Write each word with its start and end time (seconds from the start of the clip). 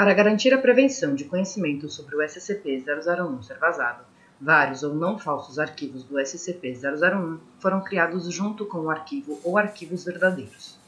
Para 0.00 0.14
garantir 0.14 0.54
a 0.54 0.58
prevenção 0.58 1.14
de 1.14 1.24
conhecimento 1.24 1.86
sobre 1.90 2.16
o 2.16 2.20
SCP-001 2.20 3.42
ser 3.42 3.58
vazado, 3.58 4.02
vários 4.40 4.82
ou 4.82 4.94
não 4.94 5.18
falsos 5.18 5.58
arquivos 5.58 6.04
do 6.04 6.14
SCP-001 6.14 7.38
foram 7.58 7.82
criados 7.82 8.24
junto 8.32 8.64
com 8.64 8.78
o 8.78 8.88
arquivo 8.88 9.38
ou 9.44 9.58
arquivos 9.58 10.02
verdadeiros. 10.02 10.78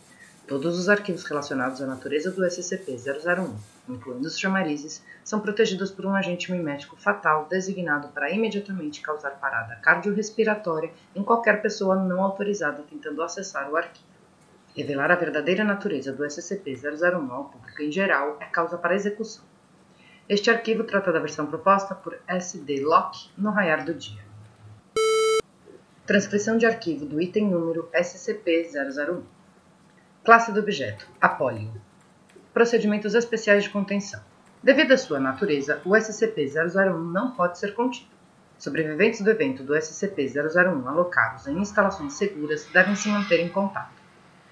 Todos 0.48 0.79
os 0.79 0.89
arquivos 0.89 1.25
relacionados 1.25 1.83
à 1.83 1.87
natureza 1.87 2.30
do 2.30 2.41
SCP-001, 2.41 3.51
incluindo 3.87 4.27
os 4.27 4.39
chamarizes, 4.39 5.05
são 5.23 5.41
protegidos 5.41 5.91
por 5.91 6.06
um 6.06 6.15
agente 6.15 6.51
mimético 6.51 6.97
fatal 6.97 7.47
designado 7.51 8.09
para 8.15 8.31
imediatamente 8.31 9.03
causar 9.03 9.33
parada 9.33 9.77
cardiorrespiratória 9.83 10.91
em 11.15 11.23
qualquer 11.23 11.61
pessoa 11.61 11.97
não 11.97 12.23
autorizada 12.23 12.83
tentando 12.89 13.23
acessar 13.23 13.70
o 13.70 13.77
arquivo. 13.77 14.12
Revelar 14.75 15.11
a 15.11 15.17
verdadeira 15.17 15.62
natureza 15.65 16.15
do 16.15 16.25
SCP-001 16.25 17.31
ao 17.31 17.45
público 17.45 17.83
em 17.83 17.93
geral 17.93 18.39
é 18.41 18.47
causa 18.47 18.79
para 18.79 18.95
execução. 18.95 19.45
Este 20.27 20.51
arquivo 20.51 20.84
trata 20.84 21.12
da 21.12 21.20
versão 21.20 21.45
proposta 21.45 21.95
por 21.95 22.19
SD-Lock 22.27 23.29
no 23.37 23.51
raiar 23.51 23.84
do 23.84 23.92
dia. 23.92 24.23
Transcrição 26.06 26.56
de 26.56 26.64
arquivo 26.64 27.05
do 27.05 27.20
item 27.20 27.51
número 27.51 27.91
SCP-001. 27.92 29.23
Classe 30.25 30.51
do 30.51 30.61
objeto: 30.61 31.07
Apólio. 31.20 31.70
Procedimentos 32.55 33.14
especiais 33.14 33.64
de 33.64 33.70
contenção. 33.70 34.23
Devido 34.62 34.92
à 34.92 34.97
sua 34.97 35.20
natureza, 35.20 35.83
o 35.84 35.91
SCP-001 35.91 37.12
não 37.12 37.33
pode 37.33 37.59
ser 37.59 37.75
contido. 37.75 38.11
Sobreviventes 38.57 39.20
do 39.20 39.31
evento 39.31 39.62
do 39.62 39.75
SCP-001 39.75 40.86
alocados 40.86 41.47
em 41.47 41.59
instalações 41.59 42.14
seguras 42.14 42.67
devem 42.73 42.97
se 42.97 43.11
manter 43.11 43.41
em 43.41 43.51
contato. 43.51 44.02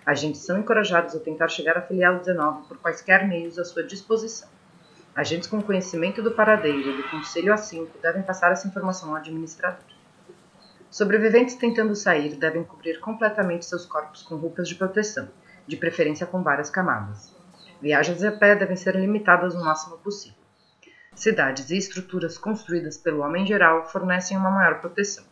Agentes 0.05 0.41
são 0.41 0.59
encorajados 0.59 1.15
a 1.15 1.21
tentar 1.21 1.49
chegar 1.49 1.77
à 1.77 1.83
filial 1.83 2.19
19 2.19 2.67
por 2.67 2.79
quaisquer 2.79 3.29
meios 3.29 3.59
à 3.59 3.65
sua 3.65 3.83
disposição. 3.83 4.49
Agentes 5.15 5.49
com 5.49 5.61
conhecimento 5.61 6.23
do 6.23 6.31
paradeiro 6.31 6.97
do 6.97 7.03
Conselho 7.11 7.53
A5 7.53 7.89
devem 8.01 8.23
passar 8.23 8.53
essa 8.53 8.67
informação 8.67 9.11
ao 9.11 9.17
administrador. 9.17 9.85
Sobreviventes 10.91 11.55
tentando 11.55 11.95
sair 11.95 12.35
devem 12.37 12.65
cobrir 12.65 12.99
completamente 13.01 13.67
seus 13.67 13.85
corpos 13.85 14.23
com 14.23 14.37
roupas 14.37 14.69
de 14.69 14.75
proteção, 14.75 15.29
de 15.67 15.77
preferência 15.77 16.27
com 16.27 16.43
várias 16.43 16.71
camadas. 16.71 17.35
Viagens 17.81 18.25
a 18.25 18.33
pé 18.33 18.57
devem 18.57 18.77
ser 18.77 18.97
limitadas 18.97 19.55
o 19.55 19.65
máximo 19.65 19.99
possível. 19.99 20.39
Cidades 21.15 21.71
e 21.71 21.77
estruturas 21.77 22.39
construídas 22.39 22.97
pelo 22.97 23.21
homem 23.21 23.47
geral 23.47 23.85
fornecem 23.85 24.37
uma 24.37 24.51
maior 24.51 24.81
proteção. 24.81 25.25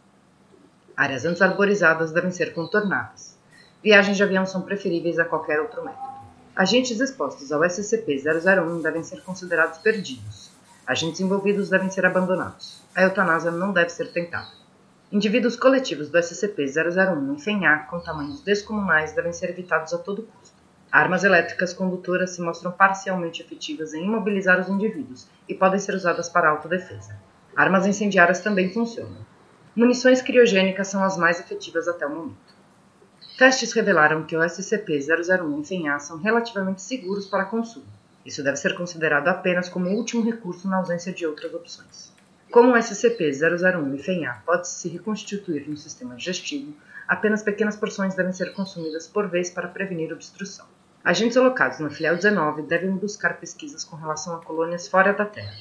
Áreas 0.97 1.25
antes 1.25 1.41
arborizadas 1.41 2.13
devem 2.13 2.31
ser 2.31 2.53
contornadas. 2.53 3.38
Viagens 3.83 4.17
de 4.17 4.23
avião 4.25 4.45
são 4.45 4.63
preferíveis 4.63 5.21
a 5.21 5.25
qualquer 5.25 5.61
outro 5.61 5.85
método. 5.85 6.19
Agentes 6.55 6.99
expostos 6.99 7.53
ao 7.53 7.61
SCP-001 7.61 8.83
devem 8.83 9.05
ser 9.05 9.23
considerados 9.23 9.79
perdidos. 9.79 10.51
Agentes 10.85 11.21
envolvidos 11.21 11.71
devem 11.71 11.89
ser 11.89 12.05
abandonados. 12.05 12.83
A 12.93 13.03
eutanásia 13.03 13.53
não 13.53 13.73
deve 13.73 13.91
ser 13.91 14.11
tentada. 14.11 14.51
Indivíduos 15.13 15.55
coletivos 15.55 16.09
do 16.09 16.19
SCP-001 16.19 17.35
em 17.35 17.39
FENHA 17.39 17.87
com 17.89 18.01
tamanhos 18.01 18.43
descomunais 18.43 19.13
devem 19.13 19.33
ser 19.33 19.51
evitados 19.51 19.95
a 19.95 19.99
todo 19.99 20.25
custo. 20.25 20.57
Armas 20.91 21.23
elétricas 21.23 21.73
condutoras 21.73 22.31
se 22.31 22.43
mostram 22.43 22.73
parcialmente 22.73 23.43
efetivas 23.43 23.95
em 23.95 24.05
imobilizar 24.05 24.59
os 24.61 24.69
indivíduos 24.69 25.29
e 25.49 25.55
podem 25.55 25.79
ser 25.79 25.95
usadas 25.95 26.29
para 26.29 26.51
autodefesa. 26.51 27.17
Armas 27.55 27.87
incendiárias 27.87 28.41
também 28.41 28.73
funcionam. 28.73 29.25
Munições 29.77 30.21
criogênicas 30.21 30.89
são 30.89 31.05
as 31.05 31.17
mais 31.17 31.39
efetivas 31.39 31.87
até 31.87 32.05
o 32.05 32.11
momento. 32.11 32.58
Testes 33.39 33.73
revelaram 33.73 34.25
que 34.25 34.37
o 34.37 34.41
SCP-001 34.41 35.61
em 35.61 35.65
FENHA 35.65 36.01
são 36.01 36.19
relativamente 36.19 36.83
seguros 36.83 37.25
para 37.25 37.45
consumo. 37.45 37.87
Isso 38.27 38.43
deve 38.43 38.57
ser 38.57 38.75
considerado 38.75 39.29
apenas 39.29 39.69
como 39.69 39.89
último 39.91 40.25
recurso 40.25 40.67
na 40.67 40.79
ausência 40.79 41.13
de 41.13 41.25
outras 41.25 41.55
opções. 41.55 42.13
Como 42.51 42.73
o 42.73 42.77
SCP-001 42.77 43.95
em 43.95 43.99
FENHA 43.99 44.43
pode 44.45 44.67
se 44.67 44.89
reconstituir 44.89 45.69
no 45.69 45.77
sistema 45.77 46.17
digestivo, 46.17 46.75
apenas 47.07 47.41
pequenas 47.41 47.77
porções 47.77 48.17
devem 48.17 48.33
ser 48.33 48.53
consumidas 48.55 49.07
por 49.07 49.29
vez 49.29 49.51
para 49.51 49.69
prevenir 49.69 50.13
obstrução. 50.13 50.67
Agentes 51.05 51.37
alocados 51.37 51.79
na 51.79 51.91
filial 51.91 52.17
19 52.17 52.63
devem 52.63 52.91
buscar 52.91 53.39
pesquisas 53.39 53.85
com 53.85 53.95
relação 53.95 54.35
a 54.35 54.45
colônias 54.45 54.89
fora 54.89 55.13
da 55.13 55.25
Terra. 55.25 55.55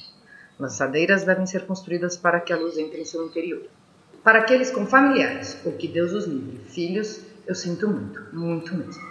Lançadeiras 0.58 1.22
devem 1.22 1.46
ser 1.46 1.64
construídas 1.64 2.16
para 2.16 2.40
que 2.40 2.52
a 2.52 2.56
luz 2.56 2.76
entre 2.76 3.00
em 3.00 3.04
seu 3.04 3.24
interior. 3.24 3.62
Para 4.24 4.40
aqueles 4.40 4.72
com 4.72 4.84
familiares, 4.84 5.56
ou 5.64 5.74
que 5.74 5.86
Deus 5.86 6.12
os 6.12 6.26
livre, 6.26 6.58
filhos, 6.68 7.27
eu 7.48 7.54
sinto 7.54 7.88
muito, 7.88 8.22
muito 8.30 8.74
mesmo. 8.74 9.02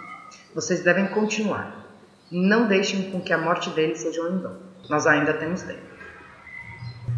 Vocês 0.54 0.84
devem 0.84 1.08
continuar. 1.08 1.84
Não 2.30 2.68
deixem 2.68 3.10
com 3.10 3.20
que 3.20 3.32
a 3.32 3.38
morte 3.38 3.68
deles 3.70 3.98
seja 3.98 4.22
um 4.22 4.38
vão. 4.38 4.56
Nós 4.88 5.08
ainda 5.08 5.32
temos 5.32 5.62
tempo. 5.62 5.82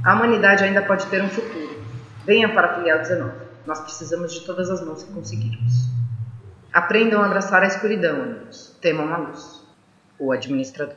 A 0.03 0.15
humanidade 0.15 0.65
ainda 0.65 0.81
pode 0.81 1.07
ter 1.09 1.23
um 1.23 1.29
futuro. 1.29 1.79
Venha 2.25 2.55
para 2.55 2.73
a 2.73 2.75
filial 2.77 3.01
19. 3.01 3.33
Nós 3.67 3.81
precisamos 3.81 4.33
de 4.33 4.47
todas 4.47 4.71
as 4.71 4.83
mãos 4.83 5.03
que 5.03 5.13
conseguirmos. 5.13 5.91
Aprendam 6.73 7.21
a 7.21 7.27
abraçar 7.27 7.63
a 7.63 7.67
escuridão, 7.67 8.23
amigos. 8.23 8.75
Temam 8.81 9.13
a 9.13 9.19
luz. 9.19 9.63
O 10.19 10.33
administrador. 10.33 10.97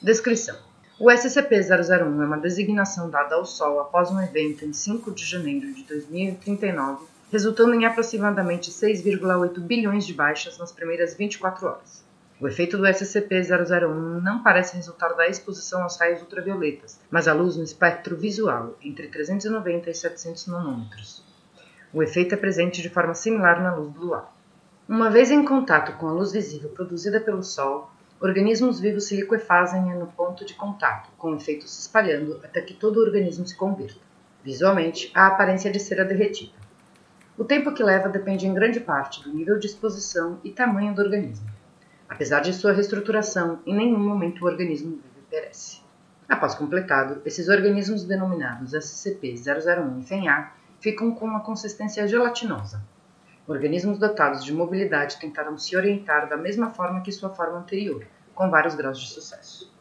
Descrição. 0.00 0.56
O 0.98 1.10
SCP-001 1.10 2.00
é 2.00 2.04
uma 2.04 2.38
designação 2.38 3.10
dada 3.10 3.34
ao 3.34 3.44
Sol 3.44 3.80
após 3.80 4.10
um 4.10 4.20
evento 4.20 4.64
em 4.64 4.72
5 4.72 5.10
de 5.12 5.26
janeiro 5.26 5.74
de 5.74 5.82
2039 5.82 7.19
resultando 7.30 7.74
em 7.74 7.84
aproximadamente 7.84 8.72
6,8 8.72 9.60
bilhões 9.60 10.04
de 10.04 10.12
baixas 10.12 10.58
nas 10.58 10.72
primeiras 10.72 11.14
24 11.14 11.66
horas. 11.66 12.04
O 12.40 12.48
efeito 12.48 12.76
do 12.76 12.84
SCP-001 12.84 14.20
não 14.20 14.42
parece 14.42 14.74
resultar 14.74 15.10
da 15.10 15.28
exposição 15.28 15.82
aos 15.82 15.96
raios 15.96 16.22
ultravioletas, 16.22 16.98
mas 17.10 17.28
à 17.28 17.32
luz 17.32 17.56
no 17.56 17.62
espectro 17.62 18.16
visual, 18.16 18.76
entre 18.82 19.06
390 19.08 19.90
e 19.90 19.94
700 19.94 20.46
nanômetros. 20.48 21.24
O 21.92 22.02
efeito 22.02 22.34
é 22.34 22.38
presente 22.38 22.82
de 22.82 22.88
forma 22.88 23.14
similar 23.14 23.62
na 23.62 23.74
luz 23.74 23.92
do 23.92 24.06
luar. 24.06 24.34
Uma 24.88 25.10
vez 25.10 25.30
em 25.30 25.44
contato 25.44 25.96
com 25.98 26.08
a 26.08 26.12
luz 26.12 26.32
visível 26.32 26.70
produzida 26.70 27.20
pelo 27.20 27.44
Sol, 27.44 27.90
organismos 28.20 28.80
vivos 28.80 29.04
se 29.04 29.14
liquefazem 29.14 29.82
no 29.94 30.06
ponto 30.08 30.44
de 30.44 30.54
contato, 30.54 31.10
com 31.16 31.30
o 31.30 31.36
efeito 31.36 31.68
se 31.68 31.82
espalhando 31.82 32.40
até 32.42 32.60
que 32.60 32.74
todo 32.74 32.96
o 32.96 33.04
organismo 33.04 33.46
se 33.46 33.56
convirta. 33.56 34.00
Visualmente, 34.42 35.12
a 35.14 35.26
aparência 35.26 35.70
de 35.70 35.78
cera 35.78 36.04
derretida. 36.04 36.69
O 37.40 37.44
tempo 37.44 37.72
que 37.72 37.82
leva 37.82 38.06
depende 38.06 38.46
em 38.46 38.52
grande 38.52 38.80
parte 38.80 39.22
do 39.22 39.34
nível 39.34 39.58
de 39.58 39.66
exposição 39.66 40.38
e 40.44 40.50
tamanho 40.50 40.94
do 40.94 41.00
organismo. 41.00 41.48
Apesar 42.06 42.40
de 42.40 42.52
sua 42.52 42.70
reestruturação, 42.70 43.60
em 43.64 43.74
nenhum 43.74 43.98
momento 43.98 44.42
o 44.42 44.46
organismo 44.46 44.90
vivo 44.90 45.26
perece. 45.30 45.80
Após 46.28 46.54
completado, 46.54 47.22
esses 47.24 47.48
organismos 47.48 48.04
denominados 48.04 48.74
SCP-001 48.74 50.00
e 50.00 50.02
FENA 50.02 50.52
ficam 50.80 51.14
com 51.14 51.24
uma 51.24 51.40
consistência 51.40 52.06
gelatinosa. 52.06 52.84
Organismos 53.48 53.96
dotados 53.96 54.44
de 54.44 54.52
mobilidade 54.52 55.18
tentarão 55.18 55.56
se 55.56 55.74
orientar 55.74 56.28
da 56.28 56.36
mesma 56.36 56.68
forma 56.68 57.00
que 57.00 57.10
sua 57.10 57.30
forma 57.30 57.60
anterior, 57.60 58.06
com 58.34 58.50
vários 58.50 58.74
graus 58.74 59.00
de 59.00 59.08
sucesso. 59.08 59.74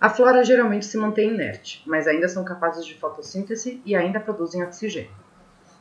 A 0.00 0.10
flora 0.10 0.42
geralmente 0.42 0.86
se 0.86 0.98
mantém 0.98 1.32
inerte, 1.32 1.84
mas 1.86 2.08
ainda 2.08 2.28
são 2.28 2.42
capazes 2.42 2.84
de 2.84 2.98
fotossíntese 2.98 3.80
e 3.86 3.94
ainda 3.94 4.18
produzem 4.18 4.64
oxigênio. 4.64 5.24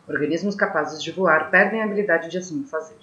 Organismos 0.08 0.56
capazes 0.56 1.02
de 1.02 1.12
voar 1.12 1.50
perdem 1.50 1.82
a 1.82 1.86
habilidade 1.86 2.30
de 2.30 2.38
assim 2.38 2.64
fazer. 2.64 2.98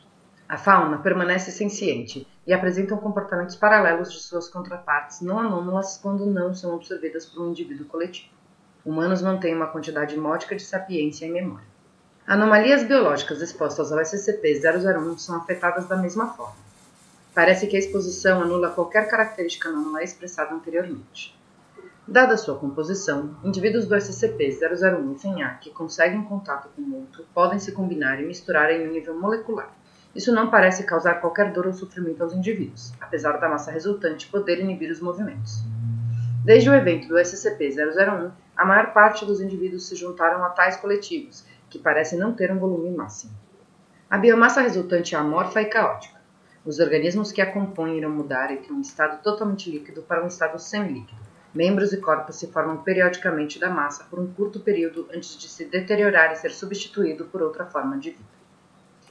A 0.49 0.57
fauna 0.57 0.99
permanece 0.99 1.51
senciente 1.51 2.27
e 2.47 2.53
apresentam 2.53 2.99
comportamentos 2.99 3.57
paralelos 3.57 4.13
de 4.13 4.21
suas 4.21 4.49
contrapartes 4.49 5.21
não 5.21 5.39
anômalas 5.39 5.99
quando 6.01 6.27
não 6.27 6.55
são 6.55 6.75
absorvidas 6.75 7.27
por 7.27 7.43
um 7.43 7.51
indivíduo 7.51 7.87
coletivo. 7.87 8.29
Humanos 8.85 9.23
mantêm 9.23 9.55
uma 9.55 9.69
quantidade 9.69 10.17
módica 10.17 10.55
de 10.55 10.63
sapiência 10.63 11.27
e 11.27 11.31
memória. 11.31 11.67
Anomalias 12.27 12.85
biológicas 12.85 13.41
expostas 13.41 13.91
ao 13.91 13.99
SCP-001 13.99 15.19
são 15.19 15.37
afetadas 15.37 15.87
da 15.87 15.97
mesma 15.97 16.29
forma. 16.35 16.55
Parece 17.35 17.67
que 17.67 17.77
a 17.77 17.79
exposição 17.79 18.43
anula 18.43 18.71
qualquer 18.71 19.09
característica 19.09 19.69
anômala 19.69 20.05
expressada 20.05 20.55
anteriormente. 20.55 21.37
Dada 22.07 22.37
sua 22.37 22.59
composição, 22.59 23.37
indivíduos 23.45 23.87
do 23.87 23.95
SCP-001 23.95 25.15
e 25.15 25.19
FENHA 25.21 25.59
que 25.61 25.71
conseguem 25.71 26.25
contato 26.25 26.69
com 26.75 26.83
o 26.83 26.97
outro 26.97 27.25
podem 27.33 27.61
se 27.61 27.71
combinar 27.71 28.21
e 28.21 28.27
misturar 28.27 28.73
em 28.73 28.89
um 28.89 28.91
nível 28.91 29.19
molecular, 29.19 29.73
Isso 30.13 30.35
não 30.35 30.51
parece 30.51 30.83
causar 30.83 31.21
qualquer 31.21 31.53
dor 31.53 31.69
ou 31.69 31.73
sofrimento 31.73 32.21
aos 32.21 32.35
indivíduos, 32.35 32.93
apesar 33.01 33.39
da 33.39 33.49
massa 33.49 33.71
resultante 33.71 34.29
poder 34.29 34.59
inibir 34.59 34.91
os 34.91 35.01
movimentos. 35.01 35.63
Desde 36.45 36.69
o 36.69 36.75
evento 36.75 37.07
do 37.07 37.15
SCP-001, 37.15 38.33
a 38.57 38.65
maior 38.65 38.93
parte 38.93 39.25
dos 39.25 39.41
indivíduos 39.41 39.87
se 39.87 39.95
juntaram 39.95 40.45
a 40.45 40.51
tais 40.51 40.77
coletivos, 40.77 41.47
que 41.71 41.79
parecem 41.79 42.19
não 42.19 42.35
ter 42.35 42.51
um 42.51 42.59
volume 42.59 42.91
máximo. 42.91 43.33
A 44.11 44.19
biomassa 44.19 44.61
resultante 44.61 45.15
é 45.15 45.19
amorfa 45.19 45.63
e 45.63 45.67
caótica. 45.67 46.21
Os 46.67 46.81
organismos 46.81 47.31
que 47.31 47.41
a 47.41 47.51
compõem 47.51 47.99
irão 47.99 48.11
mudar 48.11 48.51
entre 48.51 48.73
um 48.73 48.81
estado 48.81 49.23
totalmente 49.23 49.71
líquido 49.71 50.03
para 50.03 50.25
um 50.25 50.27
estado 50.27 50.59
semilíquido. 50.59 51.22
Membros 51.55 51.93
e 51.93 51.99
corpos 51.99 52.37
se 52.37 52.47
formam 52.47 52.79
periodicamente 52.79 53.59
da 53.59 53.69
massa 53.69 54.05
por 54.05 54.19
um 54.19 54.33
curto 54.33 54.59
período 54.61 55.07
antes 55.13 55.37
de 55.37 55.49
se 55.49 55.67
deteriorar 55.67 56.33
e 56.33 56.37
ser 56.37 56.51
substituído 56.51 57.27
por 57.27 57.43
outra 57.43 57.67
forma 57.67 57.99
de 57.99 58.11
vida. 58.11 58.25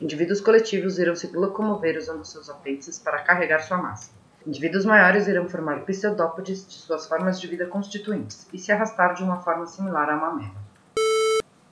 Indivíduos 0.01 0.41
coletivos 0.41 0.97
irão 0.97 1.15
se 1.15 1.27
locomover 1.27 1.95
usando 1.95 2.25
seus 2.25 2.49
apêndices 2.49 2.97
para 2.97 3.19
carregar 3.19 3.59
sua 3.59 3.77
massa. 3.77 4.09
Indivíduos 4.45 4.85
maiores 4.85 5.27
irão 5.27 5.47
formar 5.47 5.81
pseudópodes 5.81 6.65
de 6.67 6.73
suas 6.73 7.05
formas 7.05 7.39
de 7.39 7.45
vida 7.45 7.67
constituintes 7.67 8.47
e 8.51 8.57
se 8.57 8.71
arrastar 8.71 9.13
de 9.13 9.21
uma 9.21 9.39
forma 9.41 9.67
similar 9.67 10.09
a 10.09 10.17
uma 10.17 10.29
ameba. 10.29 10.59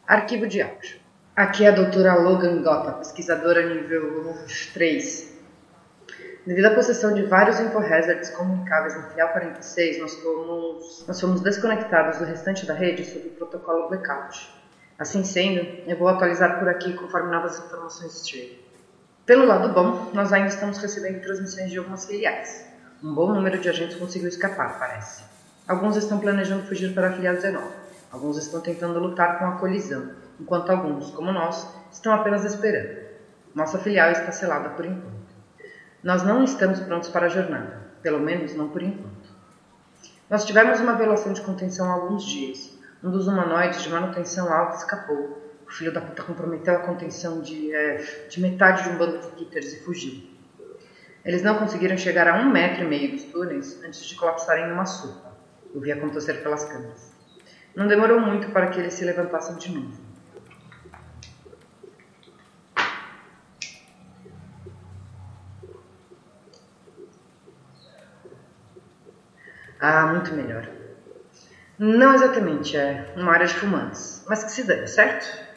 Arquivo 0.05 0.45
de 0.45 0.61
áudio. 0.61 0.99
Aqui 1.35 1.65
é 1.65 1.69
a 1.69 1.71
doutora 1.71 2.13
Logan 2.13 2.61
Gota, 2.61 2.91
pesquisadora 2.91 3.73
nível 3.73 4.35
3. 4.75 5.38
Devido 6.49 6.65
à 6.65 6.71
possessão 6.71 7.13
de 7.13 7.21
vários 7.21 7.59
InfoHazards 7.59 8.31
comunicáveis 8.31 8.95
no 8.95 9.03
filial 9.03 9.29
46, 9.29 9.99
nós 9.99 10.15
fomos, 10.15 11.05
nós 11.07 11.21
fomos 11.21 11.41
desconectados 11.41 12.17
do 12.17 12.25
restante 12.25 12.65
da 12.65 12.73
rede 12.73 13.05
sob 13.05 13.27
o 13.27 13.31
protocolo 13.33 13.87
Blackout. 13.87 14.51
Assim 14.97 15.23
sendo, 15.23 15.59
eu 15.85 15.95
vou 15.95 16.07
atualizar 16.07 16.57
por 16.57 16.67
aqui 16.67 16.93
conforme 16.93 17.29
novas 17.29 17.59
informações 17.59 18.27
chegam. 18.27 18.57
Pelo 19.27 19.45
lado 19.45 19.71
bom, 19.71 20.09
nós 20.11 20.33
ainda 20.33 20.47
estamos 20.47 20.79
recebendo 20.79 21.21
transmissões 21.21 21.69
de 21.69 21.77
algumas 21.77 22.05
filiais. 22.07 22.65
Um 23.03 23.13
bom 23.13 23.31
número 23.31 23.59
de 23.59 23.69
agentes 23.69 23.97
conseguiu 23.97 24.29
escapar, 24.29 24.79
parece. 24.79 25.23
Alguns 25.67 25.97
estão 25.97 26.17
planejando 26.17 26.65
fugir 26.65 26.95
para 26.95 27.09
a 27.09 27.11
filial 27.11 27.35
19. 27.35 27.63
Alguns 28.11 28.39
estão 28.39 28.59
tentando 28.59 28.97
lutar 28.97 29.37
com 29.37 29.45
a 29.45 29.51
colisão 29.59 30.13
enquanto 30.39 30.71
alguns, 30.71 31.11
como 31.11 31.31
nós, 31.31 31.67
estão 31.91 32.11
apenas 32.11 32.43
esperando. 32.43 33.07
Nossa 33.53 33.77
filial 33.77 34.09
está 34.09 34.31
selada 34.31 34.69
por 34.69 34.87
enquanto. 34.87 35.28
Nós 36.01 36.23
não 36.23 36.45
estamos 36.45 36.79
prontos 36.79 37.09
para 37.09 37.25
a 37.25 37.29
jornada, 37.29 37.77
pelo 38.01 38.21
menos 38.21 38.55
não 38.55 38.69
por 38.69 38.81
enquanto. 38.81 39.29
Nós 40.29 40.45
tivemos 40.45 40.79
uma 40.79 40.93
violação 40.93 41.33
de 41.33 41.41
contenção 41.41 41.89
há 41.89 41.93
alguns 41.93 42.23
dias. 42.23 42.79
Um 43.03 43.11
dos 43.11 43.27
humanoides 43.27 43.83
de 43.83 43.89
manutenção 43.89 44.51
alta 44.51 44.77
escapou. 44.77 45.41
O 45.67 45.71
filho 45.71 45.91
da 45.91 45.99
puta 45.99 46.23
comprometeu 46.23 46.73
a 46.75 46.79
contenção 46.79 47.41
de, 47.41 47.75
é, 47.75 48.27
de 48.29 48.39
metade 48.39 48.83
de 48.83 48.89
um 48.89 48.97
bando 48.97 49.19
de 49.19 49.27
Kitters 49.31 49.73
e 49.73 49.83
fugiu. 49.83 50.23
Eles 51.25 51.43
não 51.43 51.57
conseguiram 51.57 51.97
chegar 51.97 52.29
a 52.29 52.35
um 52.39 52.49
metro 52.49 52.83
e 52.83 52.87
meio 52.87 53.11
dos 53.11 53.23
túneis 53.25 53.83
antes 53.83 54.05
de 54.05 54.15
colapsarem 54.15 54.69
numa 54.69 54.85
sopa. 54.85 55.37
Eu 55.75 55.81
vi 55.81 55.91
acontecer 55.91 56.41
pelas 56.41 56.63
câmeras. 56.63 57.11
Não 57.75 57.87
demorou 57.87 58.21
muito 58.21 58.51
para 58.51 58.67
que 58.67 58.79
eles 58.79 58.93
se 58.93 59.03
levantassem 59.03 59.57
de 59.57 59.71
novo. 59.71 60.08
Ah, 69.79 70.07
muito 70.07 70.33
melhor. 70.33 70.67
Não 71.77 72.13
exatamente, 72.13 72.75
é 72.75 73.13
uma 73.15 73.31
área 73.31 73.47
de 73.47 73.53
fumantes, 73.53 74.25
mas 74.27 74.43
que 74.43 74.51
se 74.51 74.63
dane, 74.63 74.85
certo? 74.85 75.47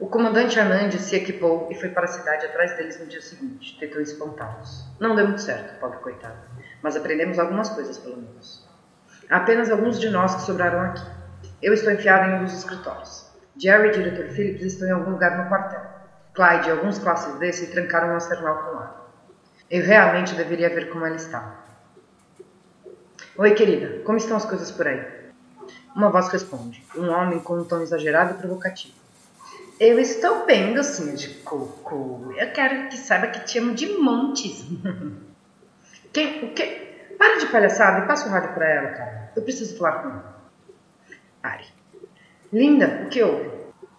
O 0.00 0.08
comandante 0.08 0.58
Anand 0.58 0.90
se 0.90 1.14
equipou 1.14 1.68
e 1.70 1.76
foi 1.76 1.90
para 1.90 2.04
a 2.04 2.08
cidade 2.08 2.46
atrás 2.46 2.76
deles 2.76 2.98
no 2.98 3.06
dia 3.06 3.20
seguinte. 3.20 3.76
Tentou 3.78 4.00
espantá-los. 4.00 4.84
Não 4.98 5.14
deu 5.14 5.26
muito 5.26 5.42
certo, 5.42 5.78
pobre 5.78 5.98
coitado. 5.98 6.38
Mas 6.82 6.96
aprendemos 6.96 7.38
algumas 7.38 7.68
coisas, 7.70 7.98
pelo 7.98 8.16
menos. 8.16 8.68
Há 9.30 9.36
apenas 9.36 9.70
alguns 9.70 10.00
de 10.00 10.10
nós 10.10 10.34
que 10.34 10.42
sobraram 10.42 10.80
aqui. 10.80 11.06
Eu 11.62 11.74
estou 11.74 11.92
enfiado 11.92 12.30
em 12.30 12.34
um 12.34 12.44
dos 12.44 12.54
escritórios. 12.54 13.28
Jerry 13.56 13.88
e 13.88 13.90
o 13.90 13.92
diretor 13.92 14.28
Phillips 14.28 14.62
estão 14.62 14.88
em 14.88 14.92
algum 14.92 15.12
lugar 15.12 15.36
no 15.36 15.48
quartel. 15.48 15.84
Clyde 16.34 16.68
e 16.68 16.70
alguns 16.72 16.98
classes 16.98 17.38
D 17.38 17.52
se 17.52 17.68
trancaram 17.68 18.08
no 18.08 18.14
arsenal 18.14 18.56
com 18.64 18.78
ar. 18.78 19.12
Eu 19.70 19.84
realmente 19.84 20.34
deveria 20.34 20.68
ver 20.70 20.88
como 20.88 21.06
ela 21.06 21.16
está. 21.16 21.67
Oi, 23.40 23.54
querida, 23.54 24.02
como 24.02 24.18
estão 24.18 24.36
as 24.36 24.44
coisas 24.44 24.68
por 24.68 24.84
aí? 24.88 25.00
Uma 25.94 26.10
voz 26.10 26.26
responde, 26.26 26.84
um 26.96 27.08
homem 27.08 27.38
com 27.38 27.54
um 27.54 27.62
tom 27.62 27.80
exagerado 27.80 28.34
e 28.34 28.38
provocativo. 28.38 28.96
Eu 29.78 30.00
estou 30.00 30.44
bem, 30.44 30.74
docinho 30.74 31.16
de 31.16 31.28
coco. 31.44 32.34
Eu 32.36 32.50
quero 32.50 32.88
que 32.88 32.96
saiba 32.96 33.28
que 33.28 33.44
te 33.44 33.60
amo 33.60 33.76
de 33.76 33.96
montes. 33.96 34.66
Quem? 36.12 36.46
O 36.46 36.52
quê? 36.52 37.14
Para 37.16 37.38
de 37.38 37.46
palhaçada 37.46 38.04
e 38.04 38.08
passa 38.08 38.26
o 38.26 38.32
rádio 38.32 38.54
para 38.54 38.68
ela, 38.68 38.88
cara. 38.90 39.32
Eu 39.36 39.42
preciso 39.42 39.78
falar 39.78 40.02
com 40.02 40.08
ela. 40.08 40.42
Ari. 41.40 41.66
Linda, 42.52 43.04
o 43.04 43.08
que 43.08 43.22
houve? 43.22 43.52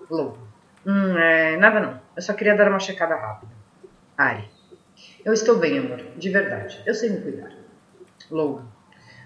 Lobo. 0.09 0.37
Hum, 0.85 1.17
é, 1.17 1.55
nada 1.55 1.79
não. 1.79 2.01
Eu 2.13 2.21
só 2.21 2.33
queria 2.33 2.57
dar 2.57 2.67
uma 2.67 2.79
checada 2.81 3.15
rápida. 3.15 3.53
Ari. 4.17 4.49
Eu 5.23 5.31
estou 5.31 5.57
bem, 5.57 5.79
amor. 5.79 5.99
De 6.17 6.29
verdade. 6.29 6.83
Eu 6.85 6.93
sei 6.93 7.11
me 7.11 7.21
cuidar. 7.21 7.53
Lobo. 8.29 8.78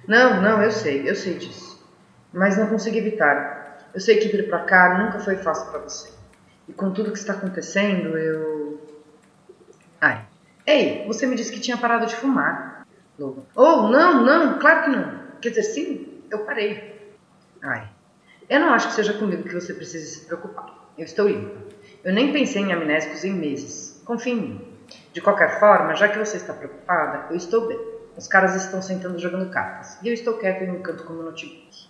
Não, 0.07 0.41
não, 0.41 0.61
eu 0.61 0.71
sei, 0.71 1.09
eu 1.09 1.15
sei 1.15 1.35
disso. 1.35 1.81
Mas 2.31 2.57
não 2.57 2.67
consegui 2.67 2.97
evitar. 2.97 3.89
Eu 3.93 3.99
sei 3.99 4.17
que 4.17 4.27
vir 4.27 4.49
para 4.49 4.59
cá 4.59 4.97
nunca 4.97 5.19
foi 5.19 5.35
fácil 5.37 5.69
para 5.71 5.79
você. 5.79 6.11
E 6.67 6.73
com 6.73 6.91
tudo 6.91 7.11
que 7.11 7.17
está 7.17 7.33
acontecendo, 7.33 8.17
eu. 8.17 8.81
Ai. 10.01 10.25
Ei, 10.65 11.05
você 11.05 11.25
me 11.25 11.35
disse 11.35 11.51
que 11.51 11.59
tinha 11.59 11.77
parado 11.77 12.05
de 12.05 12.15
fumar. 12.15 12.87
Logan. 13.19 13.43
Oh, 13.55 13.89
não, 13.89 14.23
não, 14.23 14.59
claro 14.59 14.83
que 14.83 14.89
não. 14.89 15.23
Quer 15.41 15.49
dizer, 15.49 15.63
sim, 15.63 16.23
eu 16.31 16.39
parei. 16.39 17.15
Ai. 17.61 17.89
Eu 18.49 18.59
não 18.59 18.73
acho 18.73 18.87
que 18.87 18.93
seja 18.95 19.13
comigo 19.13 19.43
que 19.43 19.53
você 19.53 19.73
precise 19.73 20.07
se 20.07 20.25
preocupar. 20.25 20.65
Eu 20.97 21.05
estou 21.05 21.27
limpa. 21.27 21.61
Eu 22.03 22.13
nem 22.13 22.33
pensei 22.33 22.61
em 22.61 22.73
amnésicos 22.73 23.23
em 23.23 23.33
meses. 23.33 24.01
Confie 24.05 24.31
em 24.31 24.35
mim. 24.35 24.67
De 25.13 25.21
qualquer 25.21 25.59
forma, 25.59 25.95
já 25.95 26.07
que 26.07 26.17
você 26.17 26.37
está 26.37 26.53
preocupada, 26.53 27.27
eu 27.29 27.37
estou 27.37 27.67
bem. 27.67 27.92
Os 28.17 28.27
caras 28.27 28.55
estão 28.55 28.81
sentando 28.81 29.17
jogando 29.19 29.49
cartas. 29.49 29.97
E 30.01 30.07
eu 30.07 30.13
estou 30.13 30.37
quieto 30.37 30.63
em 30.63 30.71
um 30.71 30.81
canto 30.81 31.03
com 31.03 31.13
meu 31.13 31.23
notebook. 31.23 31.87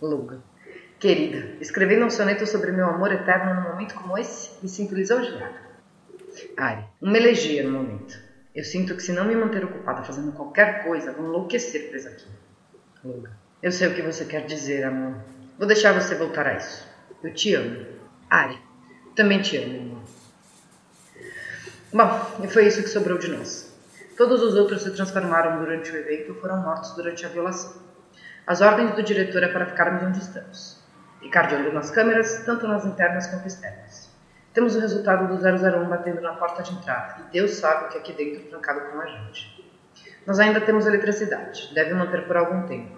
Logan. 0.00 0.40
Querida, 0.98 1.56
escrevendo 1.60 2.06
um 2.06 2.10
soneto 2.10 2.46
sobre 2.46 2.72
meu 2.72 2.86
amor 2.86 3.12
eterno 3.12 3.54
num 3.54 3.68
momento 3.68 3.94
como 3.94 4.16
esse, 4.16 4.50
me 4.62 4.68
sinto 4.68 4.94
lisonjeada. 4.94 5.66
Ari, 6.56 6.84
uma 7.02 7.16
elegia 7.16 7.62
no 7.62 7.78
momento. 7.78 8.18
Eu 8.54 8.64
sinto 8.64 8.94
que 8.94 9.02
se 9.02 9.12
não 9.12 9.26
me 9.26 9.36
manter 9.36 9.62
ocupada 9.62 10.02
fazendo 10.02 10.32
qualquer 10.32 10.84
coisa, 10.84 11.12
vou 11.12 11.26
enlouquecer 11.26 11.90
presa 11.90 12.08
aqui. 12.08 12.26
Logan. 13.04 13.30
Eu 13.62 13.70
sei 13.72 13.88
o 13.88 13.94
que 13.94 14.00
você 14.00 14.24
quer 14.24 14.46
dizer, 14.46 14.84
amor. 14.84 15.16
Vou 15.58 15.66
deixar 15.66 15.92
você 15.92 16.14
voltar 16.14 16.46
a 16.46 16.56
isso. 16.56 16.86
Eu 17.22 17.34
te 17.34 17.54
amo. 17.54 17.86
Ari, 18.30 18.58
também 19.14 19.42
te 19.42 19.58
amo, 19.58 19.80
amor. 19.80 20.02
Bom, 21.92 22.44
e 22.44 22.48
foi 22.48 22.66
isso 22.66 22.82
que 22.82 22.88
sobrou 22.88 23.18
de 23.18 23.28
nós. 23.28 23.65
Todos 24.16 24.42
os 24.42 24.54
outros 24.54 24.82
se 24.82 24.90
transformaram 24.92 25.58
durante 25.58 25.92
o 25.92 25.96
evento 25.96 26.32
ou 26.32 26.40
foram 26.40 26.56
mortos 26.62 26.94
durante 26.94 27.26
a 27.26 27.28
violação. 27.28 27.82
As 28.46 28.62
ordens 28.62 28.94
do 28.94 29.02
diretor 29.02 29.42
é 29.42 29.48
para 29.48 29.66
ficarmos 29.66 30.02
onde 30.02 30.18
estamos. 30.20 30.82
Ficar 31.20 31.48
de 31.48 31.70
nas 31.70 31.90
câmeras, 31.90 32.42
tanto 32.46 32.66
nas 32.66 32.86
internas 32.86 33.26
quanto 33.26 33.46
externas. 33.46 34.10
Temos 34.54 34.74
o 34.74 34.80
resultado 34.80 35.28
do 35.28 35.34
001 35.34 35.86
batendo 35.86 36.22
na 36.22 36.32
porta 36.32 36.62
de 36.62 36.72
entrada, 36.72 37.16
e 37.20 37.32
Deus 37.32 37.56
sabe 37.56 37.84
o 37.84 37.88
que 37.88 37.98
aqui 37.98 38.12
dentro 38.14 38.48
trancado 38.48 38.90
com 38.90 39.00
a 39.02 39.06
gente. 39.06 39.62
Nós 40.26 40.40
ainda 40.40 40.62
temos 40.62 40.86
eletricidade, 40.86 41.74
deve 41.74 41.92
manter 41.92 42.26
por 42.26 42.38
algum 42.38 42.66
tempo, 42.66 42.96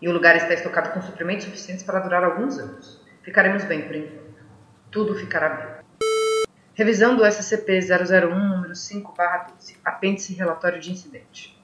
e 0.00 0.08
o 0.08 0.12
lugar 0.12 0.36
está 0.36 0.54
estocado 0.54 0.92
com 0.92 1.02
suprimentos 1.02 1.46
suficientes 1.46 1.84
para 1.84 1.98
durar 1.98 2.22
alguns 2.22 2.60
anos. 2.60 3.04
Ficaremos 3.22 3.64
bem 3.64 3.82
por 3.82 3.96
enquanto. 3.96 4.40
Tudo 4.92 5.16
ficará 5.16 5.48
bem. 5.48 5.80
Revisão 6.74 7.16
do 7.16 7.24
SCP-001, 7.24 8.59
número 8.70 8.74
5-12, 8.74 9.76
apêndice 9.84 10.34
relatório 10.34 10.80
de 10.80 10.92
incidente. 10.92 11.58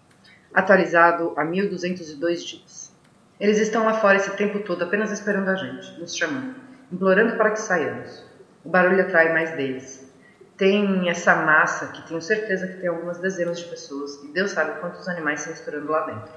Atualizado 0.53 1.35
a 1.37 1.45
1202 1.45 2.45
dias. 2.45 2.93
Eles 3.39 3.59
estão 3.59 3.85
lá 3.85 3.95
fora 3.95 4.17
esse 4.17 4.31
tempo 4.37 4.61
todo 4.61 4.83
apenas 4.83 5.13
esperando 5.13 5.49
a 5.51 5.55
gente, 5.55 6.01
nos 6.01 6.17
chamando, 6.17 6.57
implorando 6.91 7.37
para 7.37 7.51
que 7.51 7.61
saiamos. 7.61 8.25
O 8.65 8.69
barulho 8.69 9.03
atrai 9.03 9.33
mais 9.33 9.55
deles. 9.55 10.11
Tem 10.57 11.09
essa 11.09 11.35
massa 11.35 11.89
que 11.89 12.09
tenho 12.09 12.21
certeza 12.23 12.67
que 12.67 12.81
tem 12.81 12.89
algumas 12.89 13.19
dezenas 13.19 13.59
de 13.59 13.67
pessoas 13.67 14.23
e 14.25 14.29
Deus 14.29 14.53
sabe 14.53 14.81
quantos 14.81 15.07
animais 15.07 15.41
se 15.41 15.51
misturando 15.51 15.91
lá 15.91 16.07
dentro. 16.07 16.33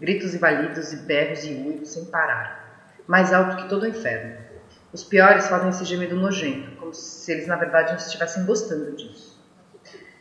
Gritos 0.00 0.34
e 0.34 0.38
balidos 0.38 0.92
e 0.92 0.96
berros 0.96 1.44
e 1.44 1.52
uivos 1.52 1.90
sem 1.90 2.06
parar. 2.06 2.90
Mais 3.06 3.32
alto 3.32 3.56
que 3.56 3.68
todo 3.68 3.82
o 3.82 3.86
inferno. 3.86 4.42
Os 4.90 5.04
piores 5.04 5.48
fazem 5.48 5.68
esse 5.68 5.84
gemido 5.84 6.16
nojento, 6.16 6.76
como 6.76 6.94
se 6.94 7.30
eles 7.30 7.46
na 7.46 7.56
verdade 7.56 7.90
não 7.90 7.98
estivessem 7.98 8.44
gostando 8.46 8.96
disso. 8.96 9.31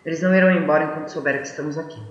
Eles 0.05 0.22
não 0.22 0.34
irão 0.36 0.51
embora 0.51 0.86
enquanto 0.86 1.10
souberem 1.10 1.41
que 1.41 1.48
estamos 1.48 1.77
aqui. 1.77 2.01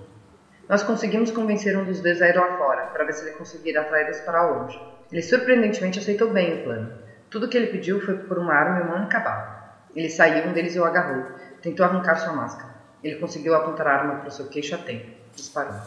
Nós 0.69 0.83
conseguimos 0.83 1.31
convencer 1.31 1.77
um 1.77 1.83
dos 1.83 1.99
dois 1.99 2.21
a 2.21 2.29
ir 2.29 2.35
lá 2.35 2.57
fora, 2.57 2.85
para 2.87 3.03
ver 3.03 3.13
se 3.13 3.23
ele 3.25 3.35
conseguiria 3.35 3.81
atraí-los 3.81 4.19
para 4.21 4.49
longe. 4.49 4.79
Ele 5.11 5.21
surpreendentemente 5.21 5.99
aceitou 5.99 6.31
bem 6.31 6.61
o 6.61 6.63
plano. 6.63 6.93
Tudo 7.29 7.45
o 7.45 7.49
que 7.49 7.57
ele 7.57 7.67
pediu 7.67 7.99
foi 7.99 8.17
por 8.17 8.37
uma 8.37 8.53
arma 8.53 8.79
e 8.79 8.83
uma 8.83 8.95
única 8.95 9.19
bala. 9.19 9.85
Ele 9.93 10.09
saiu, 10.09 10.47
um 10.47 10.53
deles 10.53 10.75
o 10.77 10.85
agarrou, 10.85 11.25
Tentou 11.61 11.85
arrancar 11.85 12.15
sua 12.15 12.33
máscara. 12.33 12.73
Ele 13.03 13.17
conseguiu 13.17 13.53
apontar 13.53 13.85
a 13.87 13.93
arma 13.93 14.15
para 14.15 14.29
o 14.29 14.31
seu 14.31 14.47
queixo 14.47 14.73
a 14.73 14.79
tempo. 14.79 15.11
Disparou. 15.35 15.79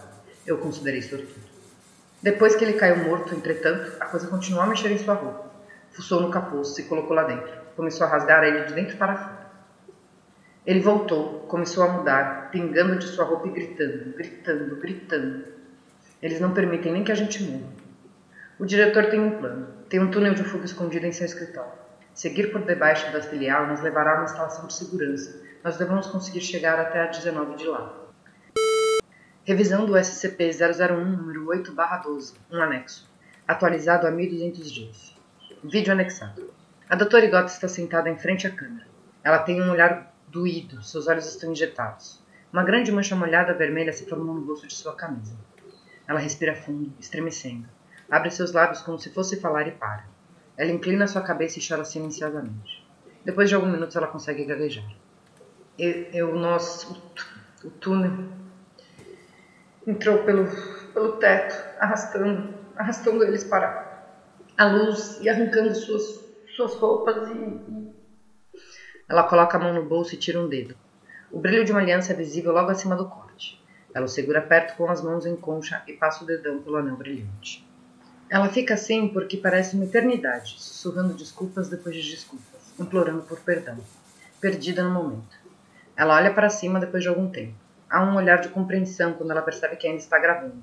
Eu 0.47 0.59
considerei 0.59 1.03
sortudo. 1.03 1.35
Depois 2.23 2.55
que 2.55 2.65
ele 2.65 2.75
caiu 2.75 2.99
morto, 2.99 3.35
entretanto, 3.35 3.97
a 3.99 4.07
coisa 4.07 4.29
continuou 4.29 4.63
a 4.63 4.67
mexer 4.69 4.93
em 4.93 4.99
sua 4.99 5.15
roupa. 5.15 5.51
Fuçou 5.91 6.21
no 6.21 6.31
capuz, 6.31 6.75
se 6.75 6.85
colocou 6.85 7.17
lá 7.17 7.25
dentro. 7.25 7.53
Começou 7.75 8.07
a 8.07 8.11
rasgar 8.11 8.45
ele 8.45 8.67
de 8.67 8.75
dentro 8.75 8.97
para 8.97 9.17
fora. 9.17 9.44
Ele 10.67 10.81
voltou, 10.81 11.41
começou 11.41 11.85
a 11.85 11.89
mudar, 11.89 12.51
pingando 12.51 12.99
de 12.99 13.07
sua 13.07 13.27
roupa 13.27 13.49
e 13.49 13.51
gritando, 13.51 14.17
gritando, 14.17 14.77
gritando. 14.77 15.45
Eles 16.23 16.41
não 16.41 16.55
permitem 16.55 16.93
nem 16.93 17.05
que 17.05 17.13
a 17.13 17.15
gente 17.15 17.43
morra. 17.43 17.71
O 18.59 18.65
diretor 18.65 19.11
tem 19.11 19.21
um 19.21 19.39
plano. 19.39 19.69
Tem 19.91 20.01
um 20.01 20.11
túnel 20.11 20.33
de 20.33 20.43
fuga 20.43 20.65
escondido 20.65 21.05
em 21.05 21.13
seu 21.13 21.27
escritório. 21.27 21.73
Seguir 22.15 22.51
por 22.51 22.63
debaixo 22.63 23.13
da 23.13 23.21
filial 23.21 23.67
nos 23.67 23.83
levará 23.83 24.13
a 24.13 24.15
uma 24.15 24.25
instalação 24.25 24.67
de 24.67 24.73
segurança. 24.73 25.43
Nós 25.63 25.77
devemos 25.77 26.07
conseguir 26.07 26.41
chegar 26.41 26.81
até 26.81 27.03
a 27.03 27.07
19 27.09 27.57
de 27.57 27.67
lá. 27.67 27.93
Revisão 29.45 29.85
do 29.85 29.93
SCP-001, 29.93 30.95
número 30.95 31.47
8-12, 31.49 32.37
um 32.51 32.63
anexo. 32.63 33.07
Atualizado 33.47 34.07
a 34.07 34.11
1200 34.11 34.73
dias. 34.73 35.15
Vídeo 35.63 35.93
anexado. 35.93 36.55
A 36.89 36.97
doutora 36.97 37.27
Igota 37.27 37.47
está 37.47 37.69
sentada 37.69 38.09
em 38.09 38.17
frente 38.17 38.47
à 38.47 38.51
câmera. 38.51 38.87
Ela 39.23 39.41
tem 39.41 39.61
um 39.61 39.71
olhar 39.71 40.14
doído, 40.35 40.83
seus 40.83 41.07
olhos 41.07 41.27
estão 41.27 41.53
injetados. 41.53 42.21
Uma 42.53 42.65
grande 42.65 42.91
mancha 42.91 43.15
molhada 43.15 43.55
vermelha 43.55 43.93
se 43.93 44.05
formou 44.09 44.35
no 44.35 44.41
bolso 44.41 44.67
de 44.67 44.75
sua 44.75 44.95
camisa. 44.95 45.37
Ela 46.09 46.19
respira 46.19 46.57
fundo, 46.57 46.93
estremecendo. 46.99 47.69
Abre 48.11 48.31
seus 48.31 48.53
lábios 48.53 48.83
como 48.83 48.99
se 48.99 49.11
fosse 49.11 49.41
falar 49.41 49.69
e 49.69 49.71
para. 49.71 50.05
Ela 50.57 50.73
inclina 50.73 51.07
sua 51.07 51.23
cabeça 51.23 51.59
e 51.59 51.67
chora 51.67 51.85
silenciosamente. 51.85 52.85
Depois 53.25 53.49
de 53.49 53.55
alguns 53.55 53.73
minutos, 53.73 53.97
ela 53.97 54.09
consegue 54.09 54.45
gaguejar. 54.45 54.85
Eu, 55.79 55.93
eu 56.13 56.35
nós, 56.35 56.85
o, 56.85 57.67
o 57.67 57.71
túnel 57.71 58.29
entrou 59.87 60.19
pelo, 60.25 60.47
pelo 60.93 61.13
teto, 61.13 61.55
arrastando, 61.79 62.55
arrastando 62.77 63.23
eles 63.23 63.45
para 63.45 64.05
a 64.59 64.65
luz 64.67 65.21
e 65.21 65.29
arrancando 65.29 65.75
suas, 65.75 66.25
suas 66.57 66.75
roupas 66.75 67.31
e... 67.31 67.84
Ela 69.09 69.25
coloca 69.25 69.57
a 69.57 69.61
mão 69.61 69.75
no 69.75 69.85
bolso 69.85 70.15
e 70.15 70.19
tira 70.19 70.41
um 70.41 70.49
dedo. 70.49 70.75
O 71.31 71.39
brilho 71.39 71.65
de 71.65 71.73
uma 71.73 71.81
aliança 71.81 72.13
é 72.13 72.17
visível 72.17 72.53
logo 72.53 72.71
acima 72.71 72.97
do 72.97 73.07
corte. 73.07 73.63
Ela 73.95 74.07
o 74.07 74.09
segura 74.09 74.41
perto 74.41 74.77
com 74.77 74.91
as 74.91 75.03
mãos 75.03 75.27
em 75.27 75.37
concha 75.37 75.83
e 75.87 75.93
passa 75.93 76.25
o 76.25 76.27
dedão 76.27 76.61
pelo 76.63 76.77
anel 76.77 76.97
brilhante. 76.97 77.69
Ela 78.31 78.49
fica 78.49 78.75
assim 78.75 79.09
porque 79.09 79.37
parece 79.37 79.77
uma 79.77 79.85
eternidade, 79.85 80.57
sussurrando 80.59 81.13
desculpas 81.13 81.69
depois 81.69 81.95
de 81.95 82.11
desculpas, 82.11 82.75
implorando 82.81 83.23
por 83.23 83.39
perdão, 83.41 83.79
perdida 84.41 84.83
no 84.83 84.91
momento. 84.91 85.37
Ela 85.95 86.17
olha 86.17 86.33
para 86.33 86.49
cima 86.49 86.81
depois 86.81 87.03
de 87.03 87.09
algum 87.09 87.31
tempo. 87.31 87.55
Há 87.89 88.03
um 88.03 88.17
olhar 88.17 88.41
de 88.41 88.49
compreensão 88.49 89.13
quando 89.13 89.31
ela 89.31 89.43
percebe 89.43 89.77
que 89.77 89.87
ainda 89.87 90.01
está 90.01 90.19
gravando. 90.19 90.63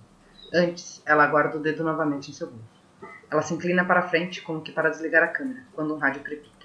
Antes, 0.52 1.02
ela 1.06 1.28
guarda 1.28 1.58
o 1.58 1.62
dedo 1.62 1.84
novamente 1.84 2.32
em 2.32 2.34
seu 2.34 2.48
bolso. 2.48 2.82
Ela 3.30 3.42
se 3.44 3.54
inclina 3.54 3.86
para 3.86 4.10
frente, 4.10 4.42
como 4.42 4.62
que 4.62 4.72
para 4.72 4.90
desligar 4.90 5.24
a 5.24 5.28
câmera, 5.28 5.64
quando 5.74 5.96
um 5.96 5.98
rádio 5.98 6.22
crepita. 6.22 6.61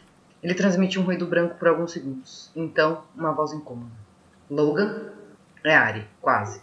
Ele 0.46 0.54
transmite 0.54 0.96
um 0.96 1.02
ruído 1.02 1.26
branco 1.26 1.56
por 1.56 1.66
alguns 1.66 1.90
segundos. 1.90 2.52
Então, 2.54 3.02
uma 3.16 3.32
voz 3.32 3.52
incômoda. 3.52 3.90
Logan? 4.48 5.10
É 5.64 5.74
Ari, 5.74 6.06
quase. 6.20 6.62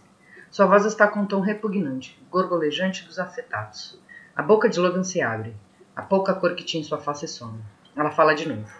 Sua 0.50 0.64
voz 0.64 0.86
está 0.86 1.06
com 1.06 1.20
um 1.20 1.26
tom 1.26 1.42
repugnante, 1.42 2.18
gorgolejante 2.30 3.04
dos 3.04 3.18
afetados. 3.18 4.00
A 4.34 4.42
boca 4.42 4.70
de 4.70 4.80
Logan 4.80 5.04
se 5.04 5.20
abre. 5.20 5.54
A 5.94 6.00
pouca 6.00 6.32
cor 6.32 6.54
que 6.54 6.64
tinha 6.64 6.80
em 6.80 6.84
sua 6.84 6.96
face 6.96 7.28
some. 7.28 7.60
Ela 7.94 8.10
fala 8.10 8.32
de 8.32 8.48
novo. 8.48 8.74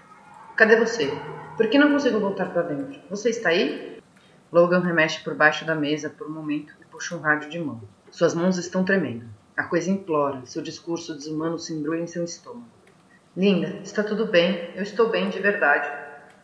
Cadê 0.56 0.74
você? 0.74 1.12
Por 1.54 1.68
que 1.68 1.78
não 1.78 1.92
consigo 1.92 2.18
voltar 2.18 2.46
para 2.46 2.62
dentro? 2.62 2.98
Você 3.10 3.28
está 3.28 3.50
aí? 3.50 4.02
Logan 4.50 4.80
remexe 4.80 5.22
por 5.22 5.34
baixo 5.34 5.66
da 5.66 5.74
mesa 5.74 6.08
por 6.08 6.28
um 6.28 6.32
momento 6.32 6.72
e 6.80 6.84
puxa 6.86 7.14
um 7.14 7.20
rádio 7.20 7.50
de 7.50 7.58
mão. 7.58 7.82
Suas 8.10 8.34
mãos 8.34 8.56
estão 8.56 8.82
tremendo. 8.82 9.26
A 9.54 9.64
coisa 9.64 9.90
implora, 9.90 10.46
seu 10.46 10.62
discurso 10.62 11.14
desumano 11.14 11.58
se 11.58 11.74
embrulha 11.74 12.00
em 12.00 12.06
seu 12.06 12.24
estômago. 12.24 12.73
Linda, 13.36 13.80
está 13.82 14.04
tudo 14.04 14.26
bem. 14.26 14.70
Eu 14.76 14.82
estou 14.84 15.08
bem 15.10 15.28
de 15.28 15.40
verdade. 15.40 15.90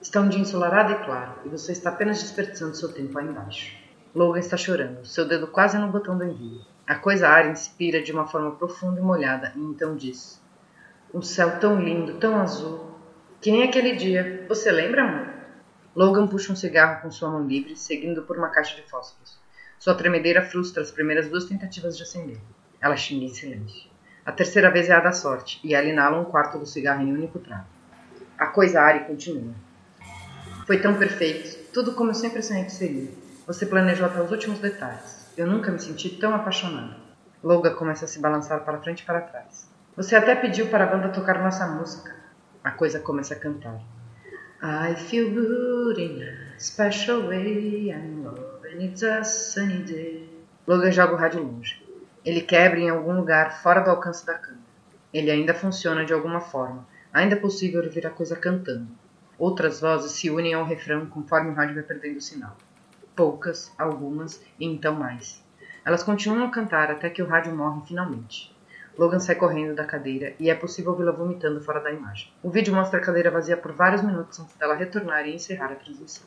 Está 0.01 0.21
um 0.21 0.29
dia 0.29 0.41
ensolarado 0.41 0.93
e 0.93 1.05
claro, 1.05 1.35
e 1.45 1.49
você 1.49 1.71
está 1.71 1.91
apenas 1.91 2.21
desperdiçando 2.21 2.77
seu 2.77 2.93
tempo 2.93 3.17
aí 3.17 3.27
embaixo. 3.27 3.77
Logan 4.13 4.41
está 4.41 4.57
chorando, 4.57 5.05
seu 5.05 5.25
dedo 5.25 5.47
quase 5.47 5.79
no 5.79 5.87
botão 5.87 6.19
do 6.19 6.25
envio. 6.25 6.63
A 6.85 6.97
coisa 6.97 7.29
ar 7.29 7.49
inspira 7.49 8.03
de 8.03 8.11
uma 8.11 8.27
forma 8.27 8.57
profunda 8.57 8.99
e 8.99 9.03
molhada, 9.05 9.53
e 9.55 9.61
então 9.61 9.95
diz: 9.95 10.43
Um 11.15 11.23
céu 11.23 11.61
tão 11.61 11.81
lindo, 11.81 12.15
tão 12.15 12.41
azul. 12.41 12.91
Que 13.41 13.53
nem 13.53 13.63
aquele 13.63 13.95
dia. 13.95 14.45
Você 14.49 14.73
lembra, 14.73 15.05
amor? 15.05 15.29
Logan 15.95 16.27
puxa 16.27 16.53
um 16.53 16.57
cigarro 16.57 17.03
com 17.03 17.11
sua 17.11 17.31
mão 17.31 17.47
livre, 17.47 17.77
seguindo 17.77 18.23
por 18.23 18.37
uma 18.37 18.49
caixa 18.49 18.75
de 18.75 18.83
fósforos. 18.91 19.39
Sua 19.79 19.95
tremedeira 19.95 20.43
frustra 20.43 20.83
as 20.83 20.91
primeiras 20.91 21.29
duas 21.29 21.45
tentativas 21.45 21.97
de 21.97 22.03
acender. 22.03 22.41
Ela 22.81 22.97
xinga 22.97 23.27
em 23.27 23.29
silêncio. 23.29 23.90
A 24.25 24.33
terceira 24.33 24.71
vez 24.71 24.89
é 24.89 24.93
a 24.93 25.01
da 25.01 25.13
sorte, 25.13 25.61
e 25.65 25.75
ela 25.75 25.87
inala 25.87 26.21
um 26.21 26.25
quarto 26.25 26.59
do 26.59 26.67
cigarro 26.67 27.03
em 27.03 27.13
um 27.13 27.15
único 27.15 27.39
trago. 27.39 27.67
A 28.39 28.47
coisa 28.47 28.81
Ari 28.81 29.07
continua. 29.07 29.55
Foi 30.67 30.79
tão 30.79 30.95
perfeito, 30.95 31.73
tudo 31.73 31.95
como 31.95 32.11
eu 32.11 32.15
sempre 32.15 32.43
sonhei 32.43 32.65
que 32.65 32.73
seria. 32.73 33.11
Você 33.47 33.67
planejou 33.67 34.07
até 34.07 34.23
os 34.23 34.31
últimos 34.31 34.59
detalhes. 34.59 35.29
Eu 35.37 35.47
nunca 35.47 35.73
me 35.73 35.79
senti 35.79 36.11
tão 36.11 36.35
apaixonada. 36.35 36.97
Logan 37.43 37.75
começa 37.75 38.05
a 38.05 38.09
se 38.09 38.21
balançar 38.21 38.61
para 38.65 38.79
frente 38.79 39.01
e 39.01 39.07
para 39.07 39.23
trás. 39.23 39.69
Você 39.97 40.15
até 40.15 40.35
pediu 40.35 40.69
para 40.69 40.85
a 40.85 40.87
banda 40.87 41.09
tocar 41.09 41.43
nossa 41.43 41.67
música. 41.67 42.15
A 42.63 42.71
coisa 42.71 43.01
começa 43.01 43.35
a 43.35 43.39
cantar. 43.39 43.81
I 44.63 44.95
feel 44.95 45.31
good 45.31 46.01
in 46.01 46.23
a 46.23 46.59
special 46.59 47.27
way. 47.27 47.91
I'm 47.91 48.23
loving 48.23 48.85
it's 48.85 49.03
a 49.03 49.25
sunny 49.25 49.83
day. 49.83 50.29
Logan 50.67 50.93
joga 50.93 51.15
o 51.15 51.17
rádio 51.17 51.43
longe. 51.43 51.83
Ele 52.25 52.41
quebra 52.41 52.81
em 52.81 52.91
algum 52.91 53.15
lugar 53.15 53.63
fora 53.63 53.81
do 53.81 53.91
alcance 53.91 54.25
da 54.27 54.35
câmera. 54.35 54.63
Ele 55.13 55.31
ainda 55.31 55.55
funciona 55.55 56.05
de 56.05 56.13
alguma 56.13 56.41
forma. 56.41 56.87
Ainda 57.13 57.35
é 57.35 57.39
possível 57.39 57.83
ouvir 57.83 58.07
a 58.07 58.11
coisa 58.11 58.37
cantando. 58.37 58.89
Outras 59.39 59.81
vozes 59.81 60.13
se 60.13 60.31
unem 60.31 60.55
ao 60.55 60.65
refrão 60.65 61.07
conforme 61.07 61.51
o 61.51 61.55
rádio 61.55 61.75
vai 61.75 61.85
perdendo 61.85 62.19
o 62.19 62.21
sinal 62.21 62.57
poucas, 63.21 63.71
algumas 63.77 64.43
e 64.59 64.65
então 64.65 64.95
mais. 64.95 65.45
Elas 65.85 66.03
continuam 66.03 66.47
a 66.47 66.51
cantar 66.51 66.91
até 66.91 67.11
que 67.11 67.23
o 67.23 67.27
rádio 67.27 67.55
morre 67.55 67.83
finalmente. 67.87 68.57
Logan 68.97 69.19
sai 69.19 69.35
correndo 69.35 69.75
da 69.75 69.85
cadeira 69.85 70.35
e 70.39 70.49
é 70.49 70.55
possível 70.55 70.97
vê-la 70.97 71.13
vomitando 71.13 71.61
fora 71.61 71.81
da 71.81 71.93
imagem. 71.93 72.33
O 72.43 72.49
vídeo 72.49 72.75
mostra 72.75 72.99
a 72.99 73.03
cadeira 73.03 73.31
vazia 73.31 73.59
por 73.59 73.73
vários 73.73 74.01
minutos 74.01 74.41
antes 74.41 74.57
dela 74.57 74.75
retornar 74.75 75.27
e 75.27 75.35
encerrar 75.35 75.71
a 75.71 75.75
transmissão. 75.75 76.27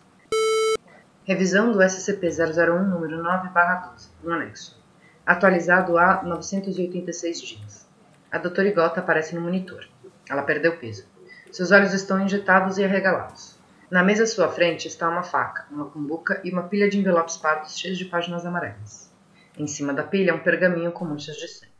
Revisão 1.23 1.71
do 1.71 1.79
SCP-001 1.79 2.87
número 2.87 3.23
9-12, 3.23 4.09
no 4.23 4.33
anexo. 4.33 4.82
Atualizado 5.25 5.97
há 5.97 6.21
986 6.21 7.41
dias. 7.41 7.87
A 8.29 8.37
doutora 8.37 8.67
Igota 8.67 8.99
aparece 8.99 9.33
no 9.33 9.39
monitor. 9.39 9.87
Ela 10.29 10.43
perdeu 10.43 10.75
peso. 10.77 11.05
Seus 11.49 11.71
olhos 11.71 11.93
estão 11.93 12.19
injetados 12.19 12.77
e 12.77 12.83
arregalados. 12.83 13.57
Na 13.89 14.03
mesa 14.03 14.23
à 14.23 14.27
sua 14.27 14.49
frente 14.49 14.85
está 14.85 15.07
uma 15.07 15.23
faca, 15.23 15.65
uma 15.71 15.85
cumbuca 15.85 16.41
e 16.43 16.51
uma 16.51 16.63
pilha 16.63 16.89
de 16.89 16.99
envelopes 16.99 17.37
pardos 17.37 17.77
cheios 17.77 17.97
de 17.97 18.03
páginas 18.03 18.45
amarelas. 18.45 19.09
Em 19.57 19.65
cima 19.65 19.93
da 19.93 20.03
pilha, 20.03 20.35
um 20.35 20.39
pergaminho 20.39 20.91
com 20.91 21.05
manchas 21.05 21.37
de 21.37 21.47
sangue. 21.47 21.71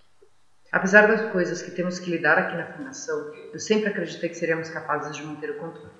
Apesar 0.72 1.06
das 1.08 1.30
coisas 1.34 1.62
que 1.62 1.72
temos 1.72 2.00
que 2.00 2.10
lidar 2.10 2.38
aqui 2.38 2.56
na 2.56 2.68
Fundação, 2.68 3.30
eu 3.52 3.60
sempre 3.60 3.90
acreditei 3.90 4.30
que 4.30 4.36
seríamos 4.36 4.70
capazes 4.70 5.18
de 5.18 5.24
manter 5.24 5.50
o 5.50 5.58
controle. 5.58 5.92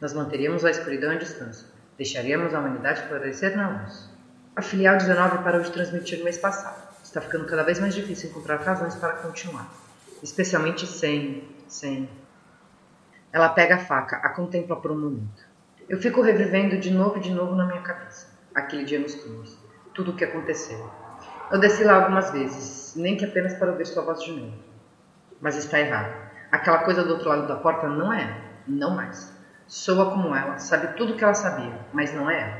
Nós 0.00 0.12
manteríamos 0.12 0.64
a 0.64 0.70
escuridão 0.70 1.10
à 1.10 1.16
distância. 1.16 1.66
Deixaríamos 1.98 2.54
a 2.54 2.60
humanidade 2.60 3.02
florescer 3.08 3.56
na 3.56 3.80
luz. 3.80 4.14
A 4.54 4.62
filial 4.62 4.96
19 4.96 5.42
parou 5.42 5.60
de 5.60 5.72
transmitir 5.72 6.18
no 6.18 6.24
mês 6.24 6.38
passado. 6.38 6.83
Está 7.14 7.22
ficando 7.22 7.46
cada 7.46 7.62
vez 7.62 7.78
mais 7.78 7.94
difícil 7.94 8.28
encontrar 8.28 8.56
razões 8.56 8.96
para 8.96 9.12
continuar. 9.12 9.72
Especialmente 10.20 10.84
sem. 10.84 11.48
sem. 11.68 12.10
Ela 13.32 13.50
pega 13.50 13.76
a 13.76 13.78
faca, 13.78 14.16
a 14.16 14.30
contempla 14.30 14.74
por 14.74 14.90
um 14.90 14.98
momento. 14.98 15.46
Eu 15.88 16.00
fico 16.00 16.20
revivendo 16.22 16.76
de 16.76 16.90
novo 16.90 17.18
e 17.18 17.20
de 17.20 17.30
novo 17.30 17.54
na 17.54 17.66
minha 17.66 17.82
cabeça 17.82 18.36
aquele 18.52 18.82
dia 18.82 18.98
nos 18.98 19.14
túneis, 19.14 19.56
tudo 19.94 20.10
o 20.10 20.16
que 20.16 20.24
aconteceu. 20.24 20.90
Eu 21.52 21.60
desci 21.60 21.84
lá 21.84 22.02
algumas 22.02 22.32
vezes, 22.32 22.96
nem 22.96 23.16
que 23.16 23.24
apenas 23.24 23.54
para 23.54 23.70
ouvir 23.70 23.86
sua 23.86 24.02
voz 24.02 24.20
de 24.20 24.32
novo. 24.32 24.58
Mas 25.40 25.54
está 25.54 25.78
errado. 25.78 26.12
Aquela 26.50 26.78
coisa 26.78 27.04
do 27.04 27.12
outro 27.12 27.28
lado 27.28 27.46
da 27.46 27.54
porta 27.54 27.86
não 27.86 28.12
é 28.12 28.24
ela, 28.24 28.42
não 28.66 28.96
mais. 28.96 29.32
Soa 29.68 30.10
como 30.10 30.34
ela, 30.34 30.58
sabe 30.58 30.96
tudo 30.96 31.12
o 31.12 31.16
que 31.16 31.22
ela 31.22 31.32
sabia, 31.34 31.78
mas 31.92 32.12
não 32.12 32.28
é 32.28 32.40
ela. 32.40 32.58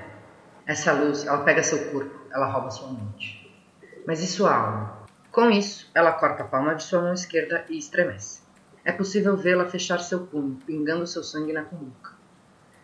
Essa 0.64 0.92
luz, 0.92 1.26
ela 1.26 1.42
pega 1.42 1.60
seu 1.60 1.90
corpo, 1.90 2.14
ela 2.32 2.46
rouba 2.46 2.70
sua 2.70 2.92
mente. 2.92 3.43
Mas 4.06 4.20
e 4.20 4.26
sua 4.26 4.54
alma? 4.54 4.98
Com 5.32 5.50
isso, 5.50 5.90
ela 5.94 6.12
corta 6.12 6.42
a 6.42 6.46
palma 6.46 6.74
de 6.74 6.82
sua 6.82 7.00
mão 7.00 7.14
esquerda 7.14 7.64
e 7.70 7.78
estremece. 7.78 8.42
É 8.84 8.92
possível 8.92 9.34
vê-la 9.34 9.64
fechar 9.64 9.98
seu 9.98 10.26
punho, 10.26 10.58
pingando 10.66 11.06
seu 11.06 11.24
sangue 11.24 11.54
na 11.54 11.64
cumbuca. 11.64 12.12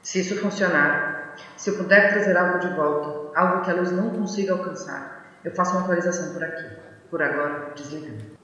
Se 0.02 0.20
isso 0.20 0.34
funcionar, 0.36 1.36
se 1.58 1.68
eu 1.68 1.76
puder 1.76 2.10
trazer 2.10 2.34
algo 2.38 2.58
de 2.58 2.74
volta, 2.74 3.38
algo 3.38 3.62
que 3.62 3.70
a 3.70 3.74
luz 3.74 3.92
não 3.92 4.08
consiga 4.08 4.54
alcançar, 4.54 5.38
eu 5.44 5.54
faço 5.54 5.72
uma 5.72 5.82
atualização 5.82 6.32
por 6.32 6.42
aqui. 6.42 6.76
Por 7.10 7.22
agora, 7.22 7.72
desligando. 7.74 8.38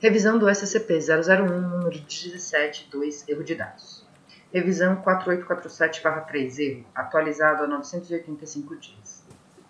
Revisão 0.00 0.36
do 0.36 0.46
SCP-001, 0.46 1.46
número 1.46 2.00
17, 2.00 2.88
2, 2.90 3.28
erro 3.28 3.44
de 3.44 3.54
dados. 3.54 4.04
Revisão 4.52 5.00
4847-3, 5.02 6.58
erro, 6.58 6.86
atualizado 6.92 7.62
há 7.62 7.66
985 7.68 8.76
dias. 8.76 9.24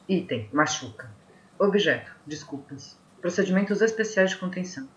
Item, 0.08 0.48
machuca. 0.52 1.19
Objeto, 1.62 2.10
desculpas. 2.26 2.98
Procedimentos 3.20 3.82
especiais 3.82 4.30
de 4.30 4.38
contenção. 4.38 4.88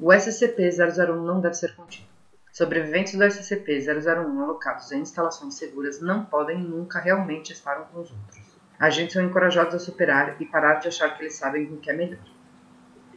O 0.00 0.08
SCP-001 0.08 1.14
não 1.14 1.40
deve 1.40 1.54
ser 1.54 1.76
contido. 1.76 2.08
Sobreviventes 2.50 3.14
do 3.14 3.22
SCP-001 3.22 4.42
alocados 4.42 4.90
em 4.90 5.00
instalações 5.00 5.54
seguras 5.54 6.00
não 6.00 6.24
podem 6.24 6.58
nunca 6.58 6.98
realmente 6.98 7.52
estar 7.52 7.80
uns 7.80 7.86
com 7.92 8.00
os 8.00 8.10
outros. 8.10 8.40
Agentes 8.80 9.12
são 9.12 9.22
encorajados 9.22 9.76
a 9.76 9.78
superar 9.78 10.34
e 10.42 10.46
parar 10.46 10.80
de 10.80 10.88
achar 10.88 11.16
que 11.16 11.22
eles 11.22 11.36
sabem 11.36 11.72
o 11.72 11.76
que 11.76 11.88
é 11.88 11.94
melhor. 11.94 12.18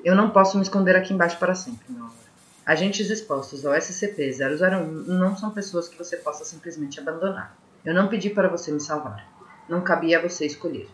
Eu 0.04 0.14
não 0.14 0.30
posso 0.30 0.58
me 0.58 0.62
esconder 0.62 0.96
aqui 0.96 1.12
embaixo 1.12 1.40
para 1.40 1.56
sempre, 1.56 1.92
meu 1.92 2.04
amor. 2.04 2.14
Agentes 2.64 3.10
expostos 3.10 3.66
ao 3.66 3.74
SCP-001 3.74 5.08
não 5.08 5.36
são 5.36 5.50
pessoas 5.50 5.88
que 5.88 5.98
você 5.98 6.18
possa 6.18 6.46
simplesmente 6.46 7.00
abandonar. 7.00 7.58
Eu 7.84 7.96
não 7.96 8.08
pedi 8.08 8.30
para 8.30 8.48
você 8.48 8.72
me 8.72 8.80
salvar. 8.80 9.28
Não 9.68 9.82
cabia 9.82 10.20
a 10.20 10.22
você 10.22 10.46
escolher. 10.46 10.88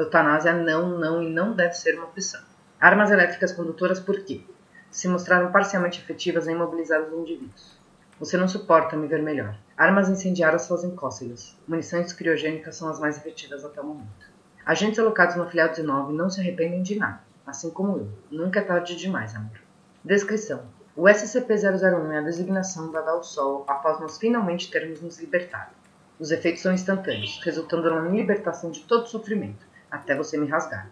Eutanásia 0.00 0.52
não, 0.52 0.98
não 0.98 1.22
e 1.22 1.28
não 1.28 1.54
deve 1.54 1.74
ser 1.74 1.96
uma 1.96 2.06
opção. 2.06 2.40
Armas 2.80 3.10
elétricas 3.10 3.52
condutoras 3.52 4.00
por 4.00 4.24
quê? 4.24 4.42
Se 4.90 5.06
mostraram 5.06 5.52
parcialmente 5.52 6.00
efetivas 6.00 6.48
em 6.48 6.52
imobilizar 6.52 7.02
os 7.02 7.12
indivíduos. 7.12 7.78
Você 8.18 8.36
não 8.36 8.48
suporta 8.48 8.96
me 8.96 9.06
ver 9.06 9.22
melhor. 9.22 9.56
Armas 9.76 10.08
incendiárias 10.08 10.66
fazem 10.66 10.94
cócegas. 10.96 11.56
Munições 11.66 12.12
criogênicas 12.12 12.76
são 12.76 12.88
as 12.88 12.98
mais 12.98 13.16
efetivas 13.16 13.64
até 13.64 13.80
o 13.80 13.86
momento. 13.86 14.30
Agentes 14.64 14.98
alocados 14.98 15.36
no 15.36 15.46
filial 15.46 15.68
19 15.68 16.12
não 16.12 16.28
se 16.28 16.40
arrependem 16.40 16.82
de 16.82 16.98
nada, 16.98 17.20
assim 17.46 17.70
como 17.70 17.98
eu. 17.98 18.08
Nunca 18.30 18.60
é 18.60 18.62
tarde 18.62 18.96
demais, 18.96 19.34
amor. 19.34 19.60
Descrição: 20.04 20.62
O 20.96 21.04
SCP-001 21.04 22.12
é 22.12 22.18
a 22.18 22.22
designação 22.22 22.90
dada 22.90 23.10
ao 23.10 23.22
Sol 23.22 23.64
após 23.68 24.00
nós 24.00 24.18
finalmente 24.18 24.70
termos 24.70 25.00
nos 25.00 25.18
libertado. 25.18 25.72
Os 26.18 26.30
efeitos 26.30 26.62
são 26.62 26.72
instantâneos, 26.72 27.40
resultando 27.42 27.88
na 27.88 28.02
libertação 28.02 28.70
de 28.70 28.80
todo 28.80 29.08
sofrimento, 29.08 29.66
até 29.90 30.14
você 30.14 30.38
me 30.38 30.46
rasgar. 30.46 30.90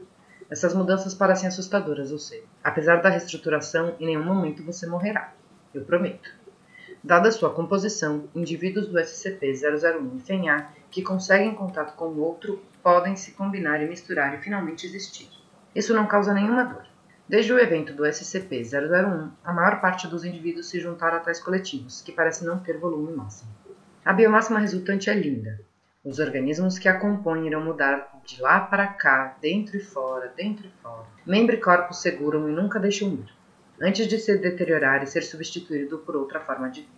Essas 0.51 0.75
mudanças 0.75 1.15
parecem 1.15 1.47
assustadoras, 1.47 2.11
eu 2.11 2.19
sei. 2.19 2.45
Apesar 2.65 3.03
da 3.03 3.11
reestruturação, 3.11 3.95
em 4.01 4.07
nenhum 4.07 4.25
momento 4.25 4.63
você 4.63 4.87
morrerá. 4.87 5.33
Eu 5.75 5.85
prometo. 5.85 6.31
Dada 7.05 7.31
sua 7.31 7.53
composição, 7.53 8.29
indivíduos 8.35 8.89
do 8.89 8.99
SCP-001 8.99 10.17
e 10.17 10.21
FENHA 10.21 10.69
que 10.91 11.03
conseguem 11.03 11.55
contato 11.55 11.95
com 11.95 12.07
o 12.07 12.21
outro 12.21 12.63
podem 12.83 13.15
se 13.15 13.33
combinar 13.33 13.83
e 13.83 13.89
misturar 13.89 14.35
e 14.35 14.43
finalmente 14.43 14.87
existir. 14.87 15.29
Isso 15.75 15.95
não 15.95 16.07
causa 16.07 16.33
nenhuma 16.33 16.65
dor. 16.65 16.87
Desde 17.29 17.53
o 17.53 17.59
evento 17.59 17.93
do 17.93 18.05
SCP-001, 18.05 19.31
a 19.45 19.53
maior 19.53 19.81
parte 19.83 20.09
dos 20.09 20.25
indivíduos 20.25 20.71
se 20.71 20.81
juntaram 20.81 21.19
a 21.19 21.21
tais 21.21 21.41
coletivos, 21.41 22.01
que 22.01 22.11
parecem 22.11 22.49
não 22.49 22.59
ter 22.59 22.79
volume 22.79 23.13
máximo. 23.13 23.51
A 24.03 24.15
biomáxima 24.15 24.59
resultante 24.59 25.11
é 25.11 25.15
linda, 25.15 25.61
os 26.09 26.19
organismos 26.19 26.79
que 26.79 26.89
a 26.89 26.99
compõem 26.99 27.47
irão 27.47 27.63
mudar 27.63 28.19
de 28.25 28.41
lá 28.41 28.61
para 28.61 28.87
cá, 28.87 29.37
dentro 29.43 29.77
e 29.77 29.81
fora, 29.81 30.33
dentro 30.35 30.67
e 30.67 30.71
fora. 30.83 31.05
Membro 31.27 31.55
e 31.55 31.61
corpo 31.61 31.93
seguram 31.93 32.49
e 32.49 32.53
nunca 32.53 32.81
deixam 32.81 33.11
ir, 33.11 33.31
antes 33.79 34.07
de 34.07 34.19
se 34.19 34.39
deteriorar 34.39 35.03
e 35.03 35.07
ser 35.07 35.23
substituído 35.23 35.99
por 35.99 36.17
outra 36.17 36.41
forma 36.41 36.71
de 36.71 36.81
vida. 36.81 36.93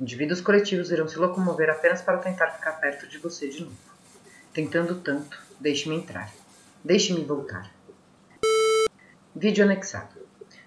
Indivíduos 0.00 0.40
coletivos 0.40 0.92
irão 0.92 1.08
se 1.08 1.18
locomover 1.18 1.68
apenas 1.68 2.00
para 2.00 2.18
tentar 2.18 2.52
ficar 2.52 2.72
perto 2.72 3.08
de 3.08 3.18
você 3.18 3.48
de 3.48 3.64
novo. 3.64 3.76
Tentando 4.52 4.94
tanto, 5.00 5.36
deixe-me 5.58 5.96
entrar. 5.96 6.32
Deixe-me 6.84 7.24
voltar. 7.24 7.72
Vídeo 9.34 9.64
anexado. 9.64 10.20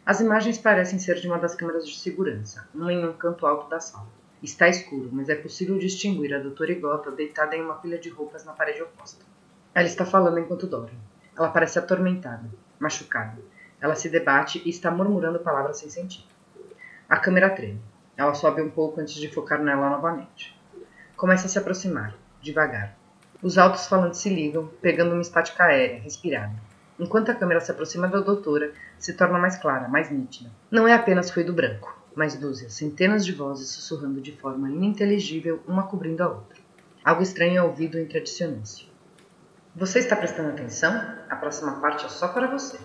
As 0.05 0.19
imagens 0.19 0.57
parecem 0.57 0.99
ser 0.99 1.15
de 1.21 1.27
uma 1.27 1.37
das 1.37 1.55
câmeras 1.55 1.87
de 1.87 1.97
segurança, 1.97 2.67
uma 2.73 2.91
em 2.91 3.05
um 3.05 3.13
canto 3.13 3.45
alto 3.45 3.69
da 3.69 3.79
sala. 3.79 4.07
Está 4.41 4.67
escuro, 4.67 5.09
mas 5.11 5.29
é 5.29 5.35
possível 5.35 5.79
distinguir 5.79 6.31
a 6.35 6.39
doutora 6.39 6.71
Igota 6.71 7.09
deitada 7.09 7.55
em 7.55 7.63
uma 7.63 7.73
pilha 7.73 7.97
de 7.97 8.09
roupas 8.09 8.45
na 8.45 8.53
parede 8.53 8.83
oposta. 8.83 9.25
Ela 9.73 9.87
está 9.87 10.05
falando 10.05 10.39
enquanto 10.39 10.67
dorme. 10.67 10.99
Ela 11.35 11.49
parece 11.49 11.79
atormentada, 11.79 12.47
machucada. 12.79 13.41
Ela 13.81 13.95
se 13.95 14.09
debate 14.09 14.61
e 14.63 14.69
está 14.69 14.91
murmurando 14.91 15.39
palavras 15.39 15.79
sem 15.79 15.89
sentido. 15.89 16.27
A 17.09 17.17
câmera 17.17 17.49
treme. 17.49 17.81
Ela 18.15 18.35
sobe 18.35 18.61
um 18.61 18.69
pouco 18.69 19.01
antes 19.01 19.15
de 19.15 19.27
focar 19.27 19.59
nela 19.59 19.89
novamente. 19.89 20.55
Começa 21.15 21.47
a 21.47 21.49
se 21.49 21.57
aproximar, 21.57 22.15
devagar. 22.39 22.95
Os 23.41 23.57
altos 23.57 23.87
falantes 23.87 24.19
se 24.19 24.29
ligam, 24.29 24.69
pegando 24.81 25.13
uma 25.13 25.21
estática 25.21 25.63
aérea, 25.63 25.99
respirada. 25.99 26.53
Enquanto 26.99 27.31
a 27.31 27.35
câmera 27.35 27.59
se 27.59 27.71
aproxima 27.71 28.07
da 28.07 28.19
doutora, 28.19 28.71
se 28.99 29.13
torna 29.13 29.39
mais 29.39 29.57
clara, 29.57 29.87
mais 29.87 30.11
nítida. 30.11 30.51
Não 30.69 30.87
é 30.87 30.93
apenas 30.93 31.31
ruído 31.31 31.53
branco 31.53 31.96
mais 32.17 32.35
dúzias, 32.35 32.73
centenas 32.73 33.23
de 33.23 33.31
vozes 33.31 33.69
sussurrando 33.69 34.19
de 34.19 34.31
forma 34.31 34.71
ininteligível, 34.71 35.61
uma 35.67 35.83
cobrindo 35.83 36.23
a 36.23 36.27
outra. 36.27 36.57
Algo 37.05 37.21
estranho 37.21 37.59
é 37.59 37.61
ouvido 37.61 37.99
entre 37.99 38.17
a 38.17 38.23
dissonância. 38.23 38.87
Você 39.75 39.99
está 39.99 40.15
prestando 40.15 40.49
atenção? 40.49 40.91
A 41.29 41.35
próxima 41.35 41.79
parte 41.79 42.05
é 42.05 42.09
só 42.09 42.29
para 42.29 42.47
você. 42.47 42.79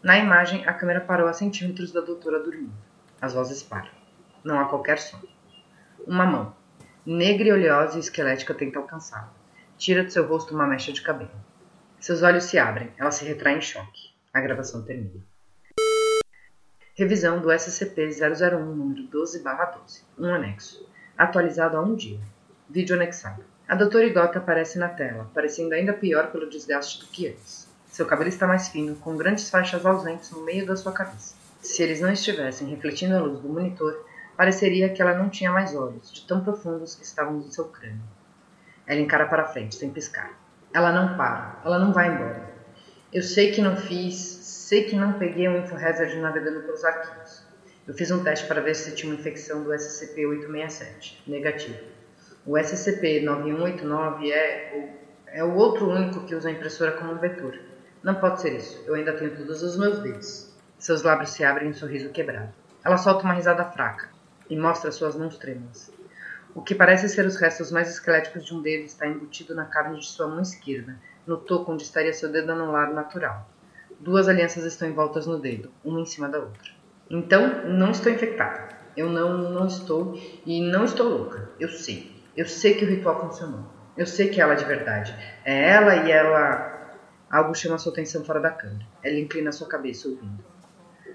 Na 0.00 0.16
imagem, 0.16 0.64
a 0.64 0.72
câmera 0.72 1.00
parou 1.00 1.26
a 1.26 1.32
centímetros 1.32 1.90
da 1.90 2.00
doutora 2.00 2.38
dormindo. 2.38 2.72
As 3.20 3.34
vozes 3.34 3.64
param. 3.64 3.90
Não 4.44 4.60
há 4.60 4.66
qualquer 4.66 4.98
som. 4.98 5.20
Uma 6.06 6.24
mão, 6.24 6.54
negra 7.04 7.48
e 7.48 7.52
oleosa 7.52 7.96
e 7.96 8.00
esquelética, 8.00 8.54
tenta 8.54 8.78
alcançá-la. 8.78 9.34
Tira 9.76 10.04
de 10.04 10.12
seu 10.12 10.24
rosto 10.24 10.54
uma 10.54 10.68
mecha 10.68 10.92
de 10.92 11.02
cabelo. 11.02 11.32
Seus 11.98 12.22
olhos 12.22 12.44
se 12.44 12.56
abrem, 12.56 12.92
ela 12.96 13.10
se 13.10 13.24
retrai 13.24 13.58
em 13.58 13.60
choque. 13.60 14.14
A 14.32 14.40
gravação 14.40 14.84
termina. 14.84 15.20
Revisão 16.98 17.38
do 17.38 17.46
SCP-001, 17.46 18.58
número 18.58 19.04
12-12, 19.04 20.02
um 20.18 20.34
anexo, 20.34 20.84
atualizado 21.16 21.76
há 21.76 21.80
um 21.80 21.94
dia. 21.94 22.18
Vídeo 22.68 22.96
anexado. 22.96 23.44
A 23.68 23.76
doutora 23.76 24.04
Igota 24.04 24.40
aparece 24.40 24.80
na 24.80 24.88
tela, 24.88 25.30
parecendo 25.32 25.74
ainda 25.74 25.92
pior 25.92 26.32
pelo 26.32 26.50
desgaste 26.50 26.98
do 26.98 27.06
que 27.06 27.28
antes. 27.28 27.68
Seu 27.86 28.04
cabelo 28.04 28.28
está 28.28 28.48
mais 28.48 28.70
fino, 28.70 28.96
com 28.96 29.16
grandes 29.16 29.48
faixas 29.48 29.86
ausentes 29.86 30.32
no 30.32 30.44
meio 30.44 30.66
da 30.66 30.74
sua 30.74 30.90
cabeça. 30.90 31.36
Se 31.62 31.84
eles 31.84 32.00
não 32.00 32.10
estivessem 32.10 32.66
refletindo 32.66 33.14
a 33.14 33.20
luz 33.20 33.38
do 33.38 33.48
monitor, 33.48 34.04
pareceria 34.36 34.88
que 34.88 35.00
ela 35.00 35.14
não 35.14 35.28
tinha 35.28 35.52
mais 35.52 35.76
olhos, 35.76 36.12
de 36.12 36.26
tão 36.26 36.42
profundos 36.42 36.96
que 36.96 37.04
estavam 37.04 37.34
no 37.34 37.48
seu 37.48 37.66
crânio. 37.66 38.02
Ela 38.84 38.98
encara 38.98 39.26
para 39.26 39.44
frente, 39.44 39.76
sem 39.76 39.90
piscar. 39.90 40.36
Ela 40.74 40.90
não 40.90 41.16
para, 41.16 41.62
ela 41.64 41.78
não 41.78 41.92
vai 41.92 42.12
embora. 42.12 42.52
Eu 43.12 43.22
sei 43.22 43.52
que 43.52 43.62
não 43.62 43.76
fiz, 43.76 44.38
Sei 44.68 44.84
que 44.84 44.94
não 44.94 45.14
peguei 45.14 45.48
um 45.48 45.56
InfoHazard 45.56 46.14
navegando 46.18 46.60
pelos 46.60 46.84
arquivos. 46.84 47.42
Eu 47.86 47.94
fiz 47.94 48.10
um 48.10 48.22
teste 48.22 48.46
para 48.46 48.60
ver 48.60 48.74
se 48.74 48.94
tinha 48.94 49.10
uma 49.10 49.18
infecção 49.18 49.64
do 49.64 49.70
SCP-867. 49.70 51.22
Negativo. 51.26 51.78
O 52.44 52.52
SCP-9189 52.52 54.30
é 54.30 54.98
é 55.28 55.42
o 55.42 55.54
outro 55.54 55.88
único 55.88 56.26
que 56.26 56.34
usa 56.34 56.50
a 56.50 56.52
impressora 56.52 56.92
como 56.98 57.14
vetor. 57.14 57.58
Não 58.02 58.16
pode 58.16 58.42
ser 58.42 58.58
isso. 58.58 58.84
Eu 58.86 58.94
ainda 58.94 59.14
tenho 59.14 59.34
todos 59.34 59.62
os 59.62 59.78
meus 59.78 60.00
dedos. 60.00 60.54
Seus 60.78 61.02
lábios 61.02 61.30
se 61.30 61.42
abrem 61.42 61.68
em 61.68 61.70
um 61.70 61.74
sorriso 61.74 62.10
quebrado. 62.10 62.52
Ela 62.84 62.98
solta 62.98 63.24
uma 63.24 63.32
risada 63.32 63.64
fraca 63.64 64.10
e 64.50 64.54
mostra 64.54 64.92
suas 64.92 65.16
mãos 65.16 65.38
trêmulas. 65.38 65.90
O 66.54 66.60
que 66.60 66.74
parece 66.74 67.08
ser 67.08 67.24
os 67.24 67.36
restos 67.36 67.72
mais 67.72 67.88
esqueléticos 67.88 68.44
de 68.44 68.54
um 68.54 68.60
dedo 68.60 68.84
está 68.84 69.06
embutido 69.06 69.54
na 69.54 69.64
carne 69.64 69.98
de 69.98 70.04
sua 70.04 70.28
mão 70.28 70.42
esquerda, 70.42 70.94
no 71.26 71.38
toco 71.38 71.72
onde 71.72 71.84
estaria 71.84 72.12
seu 72.12 72.30
dedo 72.30 72.52
anular 72.52 72.92
natural. 72.92 73.48
Duas 74.00 74.28
alianças 74.28 74.64
estão 74.64 74.88
envoltas 74.88 75.26
no 75.26 75.38
dedo, 75.38 75.70
uma 75.84 76.00
em 76.00 76.06
cima 76.06 76.28
da 76.28 76.38
outra. 76.38 76.70
Então, 77.10 77.64
não 77.66 77.90
estou 77.90 78.12
infectada. 78.12 78.68
Eu 78.96 79.08
não, 79.08 79.38
não 79.50 79.66
estou 79.66 80.18
e 80.46 80.60
não 80.60 80.84
estou 80.84 81.08
louca. 81.08 81.50
Eu 81.58 81.68
sei. 81.68 82.12
Eu 82.36 82.46
sei 82.46 82.74
que 82.74 82.84
o 82.84 82.88
ritual 82.88 83.20
funcionou. 83.20 83.64
Eu 83.96 84.06
sei 84.06 84.28
que 84.28 84.40
ela 84.40 84.52
é 84.52 84.56
de 84.56 84.64
verdade. 84.64 85.14
É 85.44 85.70
ela 85.70 85.96
e 85.96 86.12
ela. 86.12 86.96
Algo 87.28 87.54
chama 87.54 87.78
sua 87.78 87.92
atenção 87.92 88.24
fora 88.24 88.40
da 88.40 88.50
câmera. 88.50 88.86
Ela 89.02 89.18
inclina 89.18 89.50
sua 89.50 89.66
cabeça 89.66 90.08
ouvindo. 90.08 90.44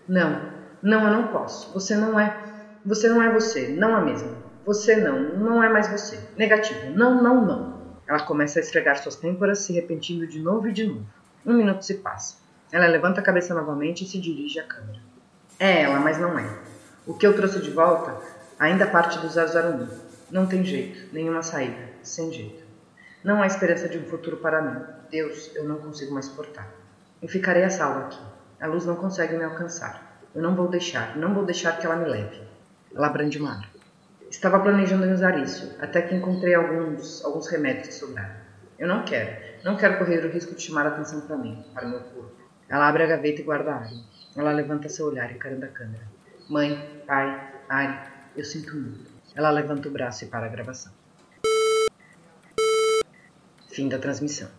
Não, 0.08 0.52
não, 0.82 1.08
eu 1.08 1.14
não 1.14 1.28
posso. 1.28 1.72
Você 1.74 1.96
não 1.96 2.20
é. 2.20 2.38
Você 2.86 3.08
não 3.08 3.22
é 3.22 3.32
você, 3.32 3.70
não 3.70 3.96
a 3.96 4.02
mesma. 4.02 4.36
Você 4.66 4.98
não, 4.98 5.38
não 5.38 5.64
é 5.64 5.70
mais 5.70 5.88
você. 5.88 6.20
Negativo. 6.36 6.92
Não, 6.92 7.24
não, 7.24 7.46
não. 7.46 7.74
Ela 8.06 8.20
começa 8.20 8.60
a 8.60 8.62
esfregar 8.62 8.98
suas 8.98 9.16
têmporas, 9.16 9.60
se 9.60 9.72
repetindo 9.72 10.28
de 10.28 10.40
novo 10.40 10.68
e 10.68 10.74
de 10.74 10.86
novo. 10.86 11.06
Um 11.46 11.54
minuto 11.54 11.84
se 11.84 11.96
passa. 11.96 12.43
Ela 12.74 12.88
levanta 12.88 13.22
a 13.22 13.24
cabeça 13.24 13.54
novamente 13.54 14.04
e 14.04 14.08
se 14.08 14.20
dirige 14.20 14.60
à 14.60 14.64
câmera. 14.64 15.00
É 15.60 15.84
ela, 15.84 16.00
mas 16.00 16.18
não 16.18 16.40
é. 16.40 16.58
O 17.06 17.14
que 17.14 17.28
eu 17.28 17.36
trouxe 17.36 17.62
de 17.62 17.70
volta 17.70 18.20
ainda 18.58 18.88
parte 18.88 19.20
do 19.20 19.28
001. 19.28 19.88
Não 20.32 20.48
tem 20.48 20.66
jeito, 20.66 21.14
nenhuma 21.14 21.44
saída, 21.44 21.78
sem 22.02 22.34
jeito. 22.34 22.64
Não 23.24 23.44
há 23.44 23.46
esperança 23.46 23.88
de 23.88 24.00
um 24.00 24.06
futuro 24.06 24.38
para 24.38 24.60
mim. 24.60 24.82
Deus, 25.12 25.56
eu 25.56 25.66
não 25.66 25.76
consigo 25.76 26.16
mais 26.16 26.26
suportar. 26.26 26.68
Eu 27.22 27.30
ficarei 27.30 27.64
a 27.64 27.70
salvo 27.70 28.08
aqui. 28.08 28.20
A 28.60 28.66
luz 28.66 28.88
não 28.88 28.96
consegue 28.96 29.38
me 29.38 29.44
alcançar. 29.44 30.20
Eu 30.34 30.42
não 30.42 30.56
vou 30.56 30.68
deixar, 30.68 31.16
não 31.16 31.32
vou 31.32 31.46
deixar 31.46 31.78
que 31.78 31.86
ela 31.86 31.96
me 31.96 32.10
leve. 32.10 32.42
Ela 32.96 33.10
brande 33.10 33.38
o 33.38 33.44
mar. 33.44 33.70
Estava 34.32 34.60
planejando 34.60 35.08
usar 35.14 35.38
isso, 35.38 35.78
até 35.80 36.02
que 36.02 36.16
encontrei 36.16 36.56
alguns, 36.56 37.24
alguns 37.24 37.48
remédios 37.50 37.90
que 37.90 37.94
sobraram. 37.94 38.36
Eu 38.80 38.88
não 38.88 39.06
quero, 39.06 39.38
não 39.64 39.78
quero 39.78 40.00
correr 40.00 40.26
o 40.26 40.32
risco 40.32 40.56
de 40.56 40.64
chamar 40.64 40.88
a 40.88 40.90
atenção 40.90 41.22
para 41.22 41.38
mim, 41.38 41.64
para 41.72 41.88
meu 41.88 42.00
corpo. 42.00 42.43
Ela 42.74 42.88
abre 42.88 43.04
a 43.04 43.06
gaveta 43.06 43.40
e 43.40 43.44
guarda 43.44 43.72
a 43.72 43.76
arma. 43.76 44.04
Ela 44.36 44.52
levanta 44.52 44.90
seu 44.90 45.06
olhar 45.06 45.32
encarando 45.32 45.64
a 45.64 45.68
câmera. 45.68 46.08
Mãe, 46.50 47.04
pai, 47.06 47.54
Ari, 47.70 48.00
eu 48.36 48.44
sinto 48.44 48.76
muito. 48.76 49.12
Ela 49.36 49.52
levanta 49.52 49.88
o 49.88 49.92
braço 49.92 50.24
e 50.24 50.28
para 50.28 50.48
a 50.48 50.50
gravação. 50.50 50.92
Fim 53.70 53.88
da 53.88 54.00
transmissão. 54.00 54.50